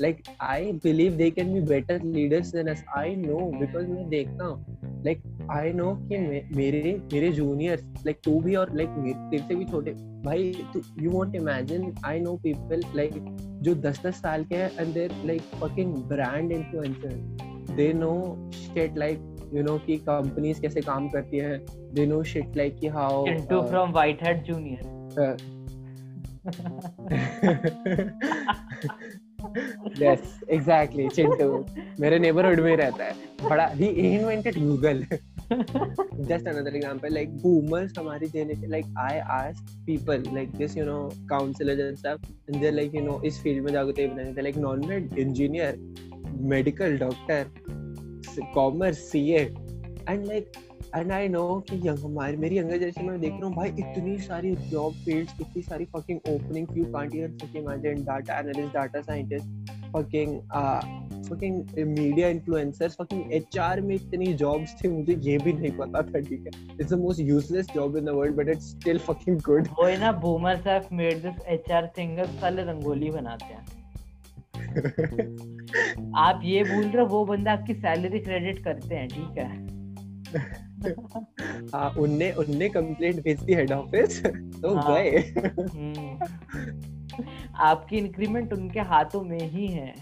[0.00, 2.82] like i believe they can be better leaders than us.
[2.96, 5.02] I know because मैं देखता हूँ.
[5.04, 6.18] Like आई know कि
[6.56, 9.90] मेरे मेरे juniors like तू भी और like तेरे से भी छोटे.
[10.24, 10.66] भाई
[11.00, 13.12] you want imagine I know people like
[13.62, 18.98] जो 10 10 साल के हैं and they're like fucking brand influencer they know shit
[18.98, 19.18] like
[19.54, 21.60] you know कि कंपनीज़ कैसे काम करती हैं.
[21.94, 24.82] दे नो शिट लाइक कि how into from whitehead junior.
[29.96, 31.08] yes, exactly.
[31.10, 31.48] Chintu.
[32.00, 35.02] मेरे नेबरहुड में रहता है बड़ा ही invented Google
[35.50, 40.98] just another example like boomers हमारी जेनरेशन लाइक आई आज people like this you know
[41.30, 44.56] counsellor and stuff there like you know इस field में जाओगे तो बनाने थे like
[44.58, 45.78] non wed engineer
[46.54, 47.50] medical doctor
[48.54, 49.44] commerce CA
[50.08, 50.52] and like
[50.96, 54.18] and I know कि young हमारी मेरी यंगर जनरेशन में देख रहा हूँ भाई इतनी
[54.18, 59.00] सारी जॉब फील्ड्स इतनी सारी fucking opening you can't even fucking imagine data analyst data
[59.00, 60.40] scientist fucking
[61.28, 61.64] fucking
[61.98, 66.40] media influencers fucking HR में इतनी जॉब्स थी मुझे ये भी नहीं पता था ठीक
[66.40, 66.76] है?
[66.80, 70.00] It's the most useless job in the world but it's still fucking good वो है
[70.00, 73.64] ना boomers have made this HR thing अब साले रंगोली बनाते हैं।
[76.16, 79.74] आप ये बोल रहे हो वो बंदा आपकी सैलरी क्रेडिट करते हैं ठीक है?
[81.74, 81.90] हाँ
[82.70, 85.10] कंप्लेंट भेज दी हेड ऑफ़िस तो गए।
[87.54, 89.94] आपकी इंक्रीमेंट उनके हाथों में ही है।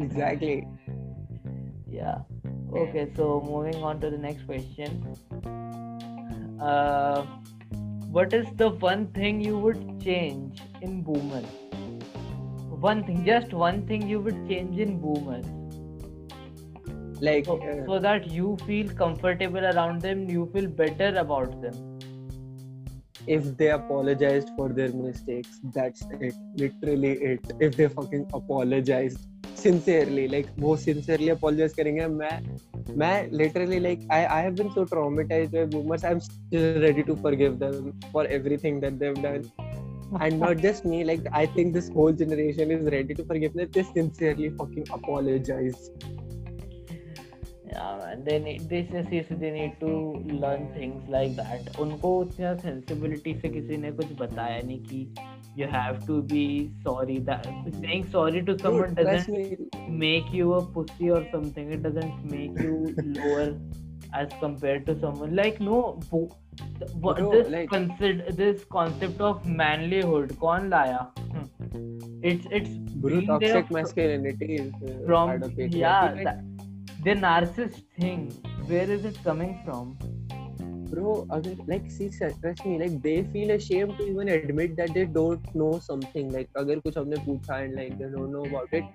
[0.00, 0.56] एग्जैक्टली
[1.98, 2.12] या
[2.82, 4.90] okay so moving on to the next question
[8.12, 9.06] what is the one
[9.42, 11.42] you would change in boomer
[12.80, 15.46] one thing just one thing you would change in boomers
[17.23, 21.97] like so, so that you feel comfortable around them you feel better about them
[23.27, 30.27] if they apologized for their mistakes that's it literally it if they fucking apologized sincerely
[30.27, 35.55] like वो sincerely apologize करेंगे मैं मैं literally like I I have been so traumatized
[35.57, 39.49] by boomers I'm still ready to forgive them for everything that they've done
[40.21, 43.73] and not just me like I think this whole generation is ready to forgive them
[43.79, 45.89] they sincerely fucking apologize
[47.72, 49.90] Yeah man they need they seriously they need to
[50.44, 55.30] learn things like that उनको उतना sensibility से किसी ने कुछ बताया नहीं कि
[55.60, 56.42] you have to be
[56.84, 57.48] sorry that
[57.80, 62.62] saying sorry to someone Dude, doesn't make you a pussy or something it doesn't make
[62.66, 62.78] you
[63.18, 63.48] lower
[64.20, 65.80] as compared to someone like no
[66.10, 66.30] bo-
[67.04, 71.02] what Bro, this like- consider this concept of manlyhood कौन लाया
[71.34, 71.44] Hmm.
[72.30, 72.72] it's it's
[73.04, 75.30] bro toxic masculinity is uh, from
[75.76, 76.42] yeah that,
[77.05, 78.21] the narcissist thing
[78.69, 79.97] where is it coming from
[80.91, 85.05] bro अगर like see trust me like they feel ashamed to even admit that they
[85.05, 88.85] don't know something like अगर कुछ हमने पूछा and like they don't know about it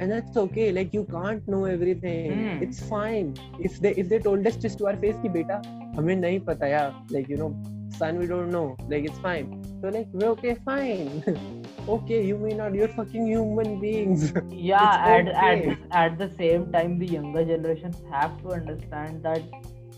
[0.00, 2.62] and that's okay like you can't know everything Hmm.
[2.66, 3.32] it's fine
[3.68, 5.60] if they if they told us just to our face कि बेटा
[5.96, 7.50] हमें नहीं पता यार like you know
[7.98, 12.53] son we don't know like it's fine so like we're okay fine okay you may
[12.53, 15.77] not you're fucking human beings yeah at, at, okay.
[15.91, 19.41] at at the same time the younger generations have to understand that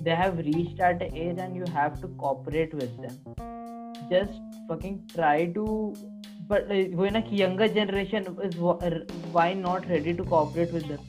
[0.02, 3.36] they have reached at an age and you have to cooperate with them
[4.10, 5.93] just fucking try to
[6.48, 8.56] but uh, वो है ना कि younger generation is
[9.34, 11.00] why not ready to cooperate with them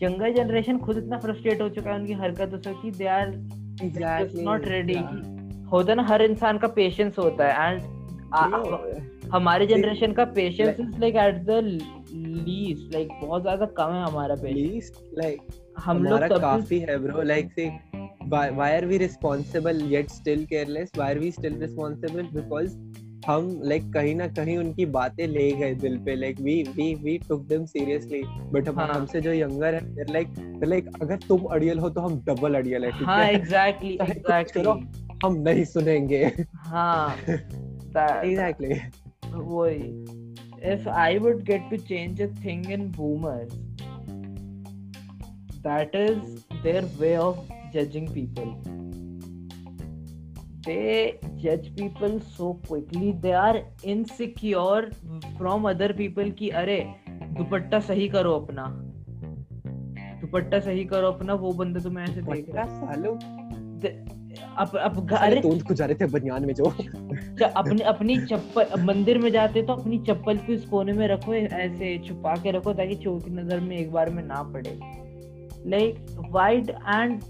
[0.00, 3.90] younger generation खुद इतना frustrate हो चुका है उनकी हरकतों से कि they are just
[3.90, 5.22] exactly not ready yeah.
[5.72, 7.92] होता है ना हर इंसान का पेशेंस होता है एंड
[8.34, 9.00] Bro,
[9.34, 11.60] हमारे जनरेशन का patience is like at the
[12.46, 15.38] least like बहुत ज़्यादा कम है हमारा least like
[15.78, 17.70] हम लोग काफ़ी है ब्रो लाइक से
[18.30, 20.90] why, why are we responsible yet still careless?
[20.94, 22.28] Why are we still responsible?
[22.36, 22.76] Because
[23.26, 26.16] हम लाइक कहीं ना कहीं उनकी बातें ले गए दिल पे.
[26.16, 28.22] Like we we we took them seriously
[28.52, 32.20] but हम हाँ। हमसे जो यंगर है लाइक लाइक अगर तुम अड़ियल हो तो हम
[32.28, 33.34] डबल अड़ियल है ठीक हाँ है?
[33.34, 34.70] एग्जैक्टली एग्जैक्टली
[35.24, 36.24] हम नहीं सुनेंगे।
[36.54, 37.16] हाँ
[37.94, 39.03] that
[39.34, 40.06] Woi,
[40.62, 43.52] if I would get to change a thing in boomers,
[45.62, 48.60] that is their way of judging people.
[50.64, 53.12] They judge people so quickly.
[53.20, 54.90] They are insecure
[55.38, 56.78] from other people कि अरे
[57.36, 58.66] दुपट्टा सही करो अपना
[60.20, 64.23] दुपट्टा सही करो अपना वो बंदा तुम्हें ऐसे देख रहा है
[64.58, 66.64] अब अब अरे को जा रहे थे बनियान में जो।
[67.46, 71.98] अपनी अपनी चप्पल मंदिर में जाते तो अपनी चप्पल को इस कोने में रखो ऐसे
[72.08, 74.78] छुपा के रखो ताकि चोर की नज़र में एक बार में ना पड़े।
[75.70, 77.20] Like wide and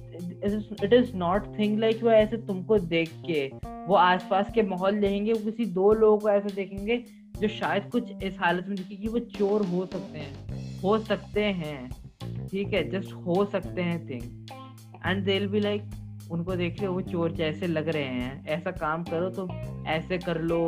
[0.85, 3.47] it is not thing like वो ऐसे तुमको देख के
[3.89, 6.97] वो आसपास के माहौल देखेंगे वो किसी दो लोगों को ऐसे देखेंगे
[7.41, 11.45] जो शायद कुछ इस हालत में दिखे कि वो चोर हो सकते हैं हो सकते
[11.45, 11.91] हैं
[12.49, 14.23] ठीक है जस्ट हो सकते हैं thing
[15.07, 15.83] and they be like
[16.31, 19.49] उनको देख रहे वो चोर जैसे लग रहे हैं। ऐसा काम करो तो
[19.89, 20.61] ऐसे कर लो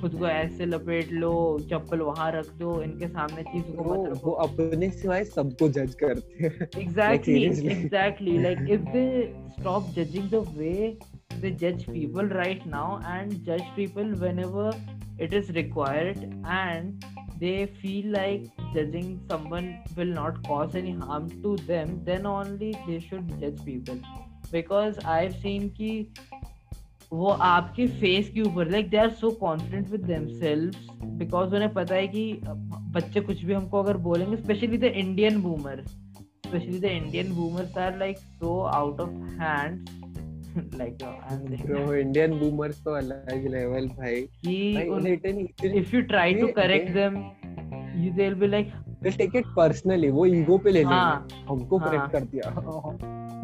[0.00, 1.32] खुद को ऐसे लपेट लो
[1.70, 6.46] चप्पल वहाँ रख दो इनके सामने चीज़ को मत अपने सिवाय सबको जज करते
[6.82, 9.06] exactly exactly like if they
[9.58, 10.74] stop judging the way
[11.40, 14.42] दे जज पीपल राइट नाउ एंड जज people when
[15.22, 17.04] it is required and
[17.38, 18.44] they feel like
[18.76, 24.00] judging someone will not cause any harm to them then only they should जज people
[24.52, 26.12] because I seen की
[27.12, 30.06] वो आपके face के ऊपर like they are so confident with
[31.04, 32.40] because उन्हें पता है कि
[32.94, 37.98] बच्चे कुछ भी हमको अगर बोलेंगे specially the Indian boomer specially the Indian boomers are
[37.98, 39.10] like so out of
[39.42, 39.88] hand
[40.56, 41.02] like
[49.02, 52.52] they take it personally वो ईगो पे ले लेंगे। हमको करेक्ट कर दिया।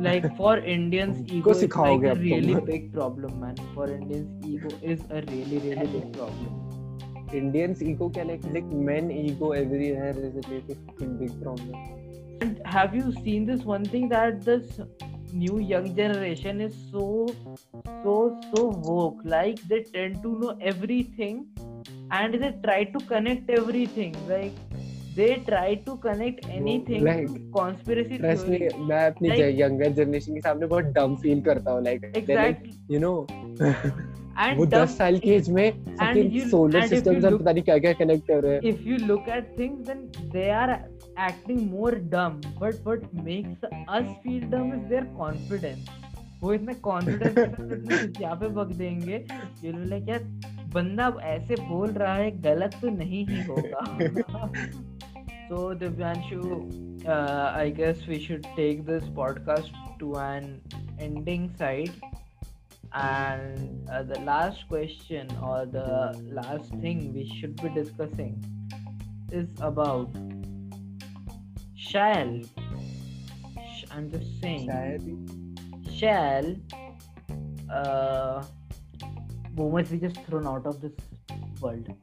[0.03, 5.19] लाइक फॉर इंडियंस ईगो सिखाओगे आप really big problem man for Indians ego is a
[5.31, 11.41] really really big problem Indians ego क्या like men ego everywhere is a really big
[11.43, 14.81] problem have you seen this one thing that this
[15.35, 17.07] new young generation is so
[17.87, 21.41] so so woke like they tend to know everything
[22.13, 24.72] and they try to connect everything like
[25.17, 30.35] they try to connect anything like, to conspiracy me theory मैं अपनी Like- younger generation
[30.35, 33.15] के सामने बहुत डम feel करता हूँ like exactly you know
[34.45, 37.29] and वो dumb- 10 साल की एज में you- solar and if system you से
[37.29, 40.07] look- पता नहीं क्या क्या कनेक्ट कर रहे हैं if you look at things then
[40.37, 40.79] they are
[41.27, 43.67] acting more dumb but what makes
[43.99, 45.91] us feel dumb is their confidence
[46.43, 49.15] वो इतने कॉन्फिडेंस यहाँ पे बक देंगे
[49.65, 53.85] ये लोग लाइक बंदा ऐसे बोल रहा है गलत तो नहीं ही होगा
[55.53, 60.63] So, Divyanshu, uh, I guess we should take this podcast to an
[60.99, 61.93] ending side.
[62.95, 68.43] And uh, the last question or the last thing we should be discussing
[69.31, 70.09] is about
[71.77, 72.41] shall.
[73.91, 75.29] I'm just saying.
[75.95, 76.57] Shall.
[77.71, 78.43] Uh,
[79.51, 80.93] boomers we just thrown out of this
[81.61, 81.95] world?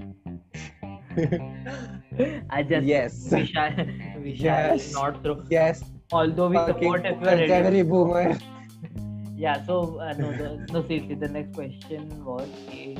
[2.57, 3.71] i just yes we shall
[4.23, 4.93] we shall Yes.
[4.93, 8.37] not throw yes although we fucking support if ready boomer
[9.41, 12.95] Yeah, so uh, no, the, no, seriously, the next question was, eh,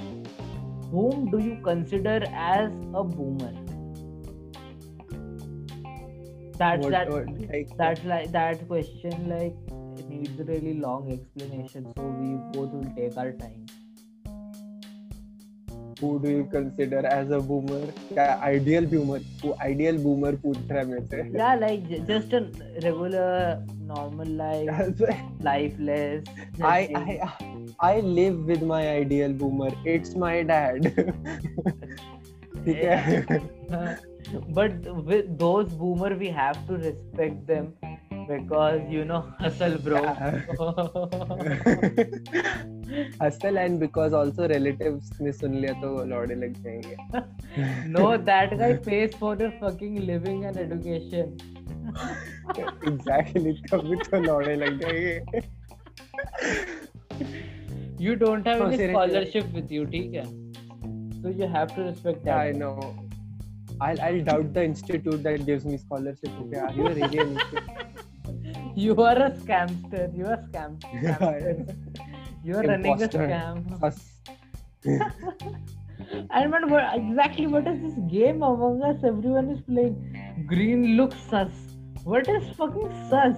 [0.90, 3.52] whom do you consider as a boomer?
[6.58, 7.10] That's What- that.
[7.10, 9.28] what, like, That's like that question.
[9.28, 9.54] Like
[10.00, 13.66] it needs a really long explanation, so we both will take our time.
[16.02, 17.82] Who do you consider as a boomer
[18.50, 22.42] ideal boomer वो ideal boomer पूछ रहा है मेरे से Yeah, like just a
[22.86, 25.02] regular, normal life,
[25.50, 26.24] lifeless.
[26.62, 27.20] I, I
[27.92, 29.72] I live with my ideal boomer.
[29.96, 30.90] It's my dad.
[32.66, 33.40] ठीक है
[34.58, 34.74] but
[35.10, 37.70] with those boomer we have to respect them
[38.30, 40.02] because you know hustle bro
[42.90, 46.96] and because also relatives ने सुन लिया तो वो लौड़े लग जाएँगे
[47.96, 51.36] no that guy pays for their fucking living and education
[52.60, 55.42] exactly तभी तो लौड़े लग जाएँगे
[58.08, 58.96] you don't have No, any seriously.
[58.96, 60.26] scholarship with you ठीक है
[61.22, 62.74] so you have to respect that I know.
[63.88, 66.38] I'll I'll doubt the institute that gives me scholarship.
[66.44, 67.20] Okay, are you really?
[68.76, 70.80] you are a scamster you are scam.
[71.04, 71.76] Scamster.
[72.44, 73.94] you are running a scam.
[76.32, 79.04] And man what exactly what is this game among us?
[79.04, 80.46] Everyone is playing.
[80.48, 81.52] Green looks sus.
[82.04, 83.36] What is fucking sus?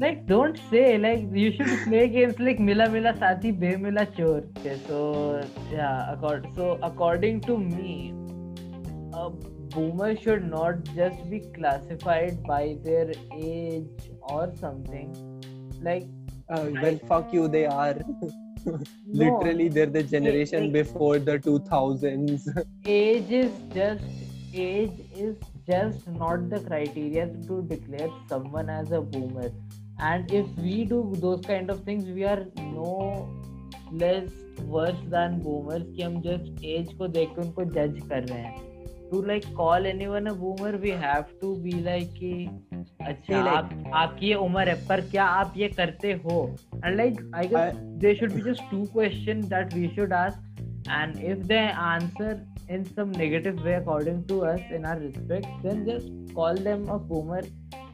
[0.00, 4.42] like, don't say like you should play games like Mila Mila Sati Be Mila Chor.
[4.58, 8.12] Okay, so yeah, accord so according to me,
[9.14, 9.30] a
[9.74, 15.14] boomer should not just be classified by their age or something.
[15.90, 16.08] Like,
[16.54, 17.42] Uh, well, I, fuck you.
[17.48, 17.94] They are
[19.06, 22.48] literally no, they're the generation like- before the 2000s.
[22.94, 24.04] age is just
[24.64, 25.36] age is
[25.68, 29.50] just not the criteria to declare someone as a boomer
[30.10, 32.96] and if we do those kind of things we are no
[34.02, 34.28] less
[34.76, 38.70] worse than boomers कि हम just age को देख के उनको judge कर रहे हैं
[39.12, 42.20] to like call anyone a boomer we have to be like
[43.48, 46.38] आप आपकी ये उम्र है पर क्या आप ये करते हो?
[46.84, 50.60] And like I guess they should be just two question that we should ask
[50.90, 55.84] and if they answer in some negative way according to us in our respect then
[55.84, 57.46] just call them a boomer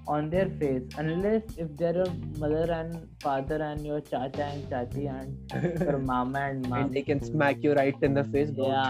[0.09, 2.11] on their face unless if there are
[2.43, 2.95] mother and
[3.25, 8.05] father and your chacha and chachi and your mama and mama can smack you right
[8.05, 8.85] in the face या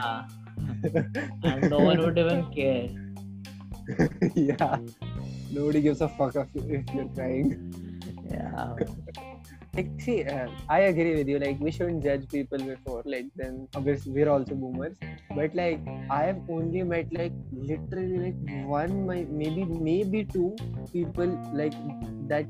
[0.84, 2.88] and no one would even care
[4.34, 4.78] yeah.
[5.50, 7.74] Nobody gives a fuck if, you're crying.
[8.30, 8.74] yeah
[9.74, 11.38] Like, see, uh, I agree with you.
[11.38, 13.02] Like, we shouldn't judge people before.
[13.04, 14.96] Like, then obviously we're also boomers.
[15.34, 20.56] But like, I have only met like literally like one, my maybe maybe two
[20.92, 21.74] people like
[22.28, 22.46] that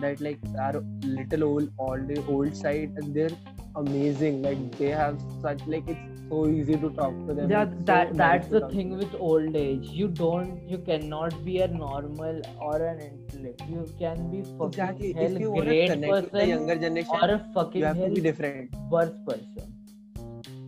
[0.00, 3.36] that like are little old, old, old side, and they're
[3.74, 4.42] amazing.
[4.42, 8.16] Like, they have such like it's so easy to talk to them yeah that so
[8.20, 9.88] that's the thing with old age.
[10.00, 13.62] You don't you cannot be a normal or an intellect.
[13.68, 15.12] You can be fucking exactly.
[15.12, 18.20] hell if you great person the younger generation or a fucking you have to be
[18.20, 18.74] different.
[18.90, 19.74] worse person.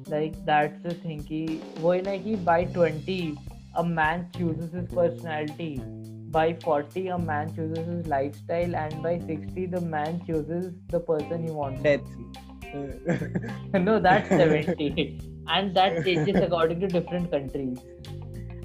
[0.07, 1.25] Like that's the thing.
[1.25, 3.39] Ki wo na ki by 20
[3.77, 5.73] a man chooses his personality.
[6.35, 11.45] By 40 a man chooses his lifestyle and by 60 the man chooses the person
[11.45, 12.01] he wants death.
[13.75, 15.21] no that's 70
[15.57, 17.79] and that changes according to different countries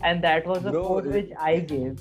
[0.04, 2.00] and that was a Bro, quote which I gave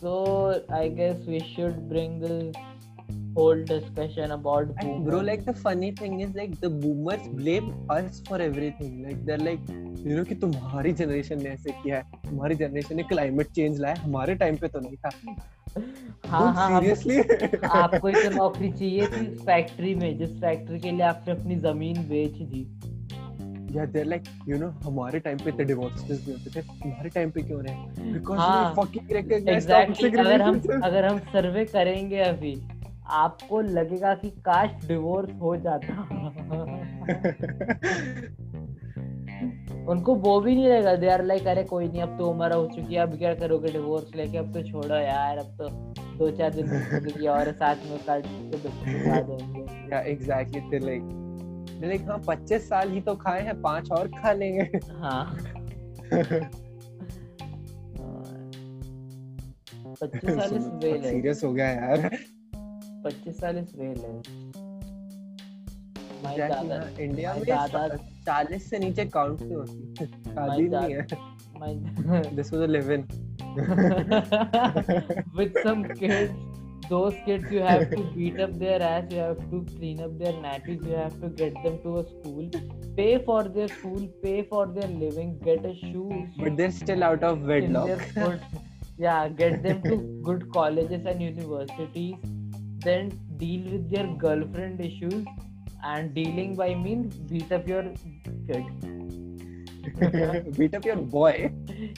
[0.00, 2.54] so I guess we should bring this
[3.36, 8.22] whole discussion about And bro, like the funny thing is like the boomers blame us
[8.28, 9.02] for everything.
[9.06, 13.02] Like they're like, you know कि तुम्हारी generation ने ऐसे किया है तुम्हारी generation ने
[13.12, 15.10] climate change लाया हमारे टाइम पे तो नहीं था
[16.26, 17.18] हाँ हाँ सीरियसली
[17.64, 22.30] आपको एक नौकरी चाहिए थी फैक्ट्री में जिस फैक्ट्री के लिए आपने अपनी ज़मीन बेच
[22.30, 22.80] दी।
[23.76, 27.30] या देयर लाइक यू नो हमारे टाइम पे तो डिवोर्सेस भी होते थे। तुम्हारे टाइम
[27.30, 28.12] पे क्यों रहे?
[28.12, 32.62] बिकॉज़ वी फकिंग रिकॉग्नाइज अगर हम अगर हम सर्वे करेंगे अभी
[33.06, 35.94] आपको लगेगा कि काश डिवोर्स हो जाता।
[39.88, 42.66] उनको वो भी नहीं रहेगा। दे आर लाइक अरे कोई नहीं अब तो उम्र हो
[42.66, 44.38] चुकी है अब क्या करोगे डिवोर्स लेके?
[44.38, 45.68] अब तो छोड़ो यार अब तो
[46.18, 51.02] दो चार दिन ज़िंदगी और साथ में काट के देंगे। या एग्जैक्टली दे लाइक
[52.08, 54.62] हाँ 25 साल ही तो खाए हैं पाँच और खा लेंगे।
[54.92, 55.24] हाँ।
[60.02, 62.08] पच्चीस साल इस वेल है सीरियस हो गया यार।
[63.04, 64.12] पच्चीस साल इस वेल है
[67.04, 67.42] इंडिया में
[68.26, 73.06] चालीस से नीचे काउंट नहीं होती शादी नहीं है this was a live in
[75.38, 76.32] with some kids
[76.88, 80.32] those kids you have to beat up their ass you have to clean up their
[80.46, 82.48] nappies you have to get them to a school
[82.98, 87.24] pay for their school pay for their living get a shoes but they're still out
[87.30, 88.20] of wedlock
[89.06, 89.96] yeah get them to
[90.30, 92.28] good colleges and universities
[92.88, 93.10] then
[93.44, 95.24] deal with their girlfriend issues
[95.84, 97.84] and dealing by mean beat up your
[98.48, 98.64] kid.
[100.58, 101.52] Beat up your boy?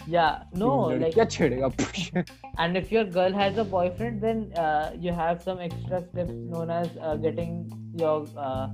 [0.07, 0.71] Yeah no
[1.03, 1.17] like
[2.59, 6.71] and if your girl has a boyfriend then uh, you have some extra steps known
[6.71, 8.69] as uh, getting your uh,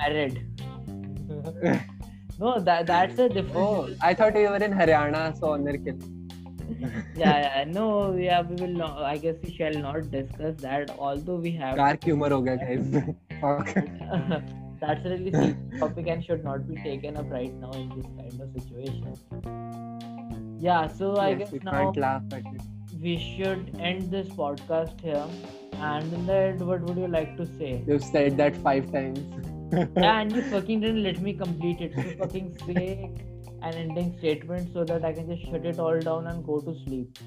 [0.00, 0.44] married.
[2.40, 5.72] No that that's a different oh, i thought you were in haryana so honor
[7.16, 11.40] yeah, yeah no yeah we will not i guess we shall not discuss that although
[11.46, 13.74] we have dark humor okay, guys fuck
[14.80, 18.40] that's really serious topic and should not be taken up right now in this kind
[18.40, 19.14] of situation.
[20.60, 22.44] Yeah so i guess we now can't laugh at
[23.02, 25.26] we should end this podcast here.
[25.74, 27.84] And in the end what would you like to say?
[27.86, 29.20] You've said that five times.
[29.96, 31.92] Yeah, and you fucking didn't let me complete it.
[31.94, 33.10] So fucking say
[33.62, 36.74] an ending statement so that I can just shut it all down and go to
[36.86, 37.18] sleep.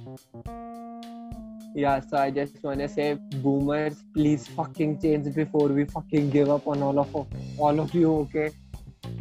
[1.74, 6.68] Yeah, so I just wanna say, boomers, please fucking change before we fucking give up
[6.68, 7.16] on all of
[7.58, 8.50] all of you, okay?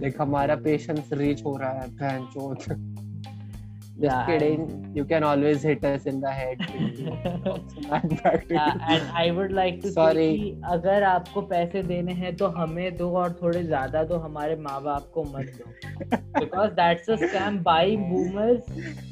[0.01, 3.01] Like हमारा patience reach हो रहा है बहन चोद
[4.01, 4.93] Just Yeah, kidding.
[4.95, 6.61] You can always hit us in the head.
[6.69, 7.11] To you.
[8.51, 10.27] And I would like to Sorry.
[10.39, 14.81] कि अगर आपको पैसे देने हैं तो हमें दो और थोड़े ज़्यादा दो हमारे माँ
[14.83, 19.10] बाप को मत दो because that's a scam by boomers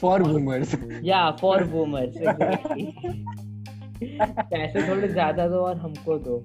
[0.00, 0.74] For boomers.
[1.04, 2.14] या फॉर बूमर्स
[4.02, 6.36] पैसे थोड़े ज़्यादा दो और हमको दो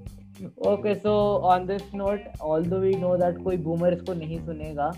[0.71, 1.11] okay so
[1.53, 4.91] on this note although we know that कोई बूमर इसको नहीं सुनेगा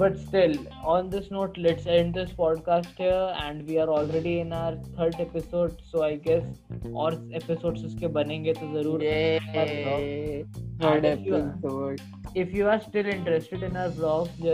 [0.00, 0.52] but still
[0.90, 5.16] on this note let's end this podcast here and we are already in our third
[5.24, 10.44] episode so i guess और episodes इसके बनेंगे तो ज़रूर Yay.
[10.84, 12.04] Third And if you- episode.
[12.44, 14.46] if you are still interested in our vlogs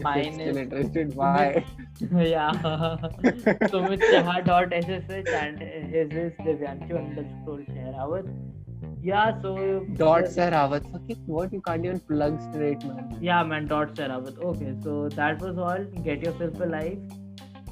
[0.00, 1.64] Instagram Why?
[2.00, 2.50] yeah
[3.72, 5.60] sumit chaha dot ssh and
[5.94, 8.28] his is divyanshu underscore shehrawat
[9.02, 10.90] yeah so Dot Sarawat.
[10.92, 11.52] Fucking what?
[11.52, 13.18] You can't even plug straight, man.
[13.20, 16.98] yeah man dot shehrawat okay so that was all get yourself a life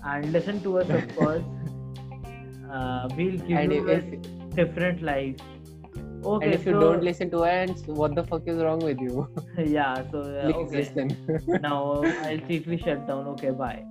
[0.05, 1.43] and listen to us of course
[2.71, 4.05] uh, we'll give And you if,
[4.55, 5.37] different life
[6.25, 9.01] okay and if you so don't listen to ants, what the fuck is wrong with
[9.01, 9.29] you?
[9.59, 11.61] yeah so uh, Please okay listen.
[11.63, 13.85] now i'll chiefly shut down okay bye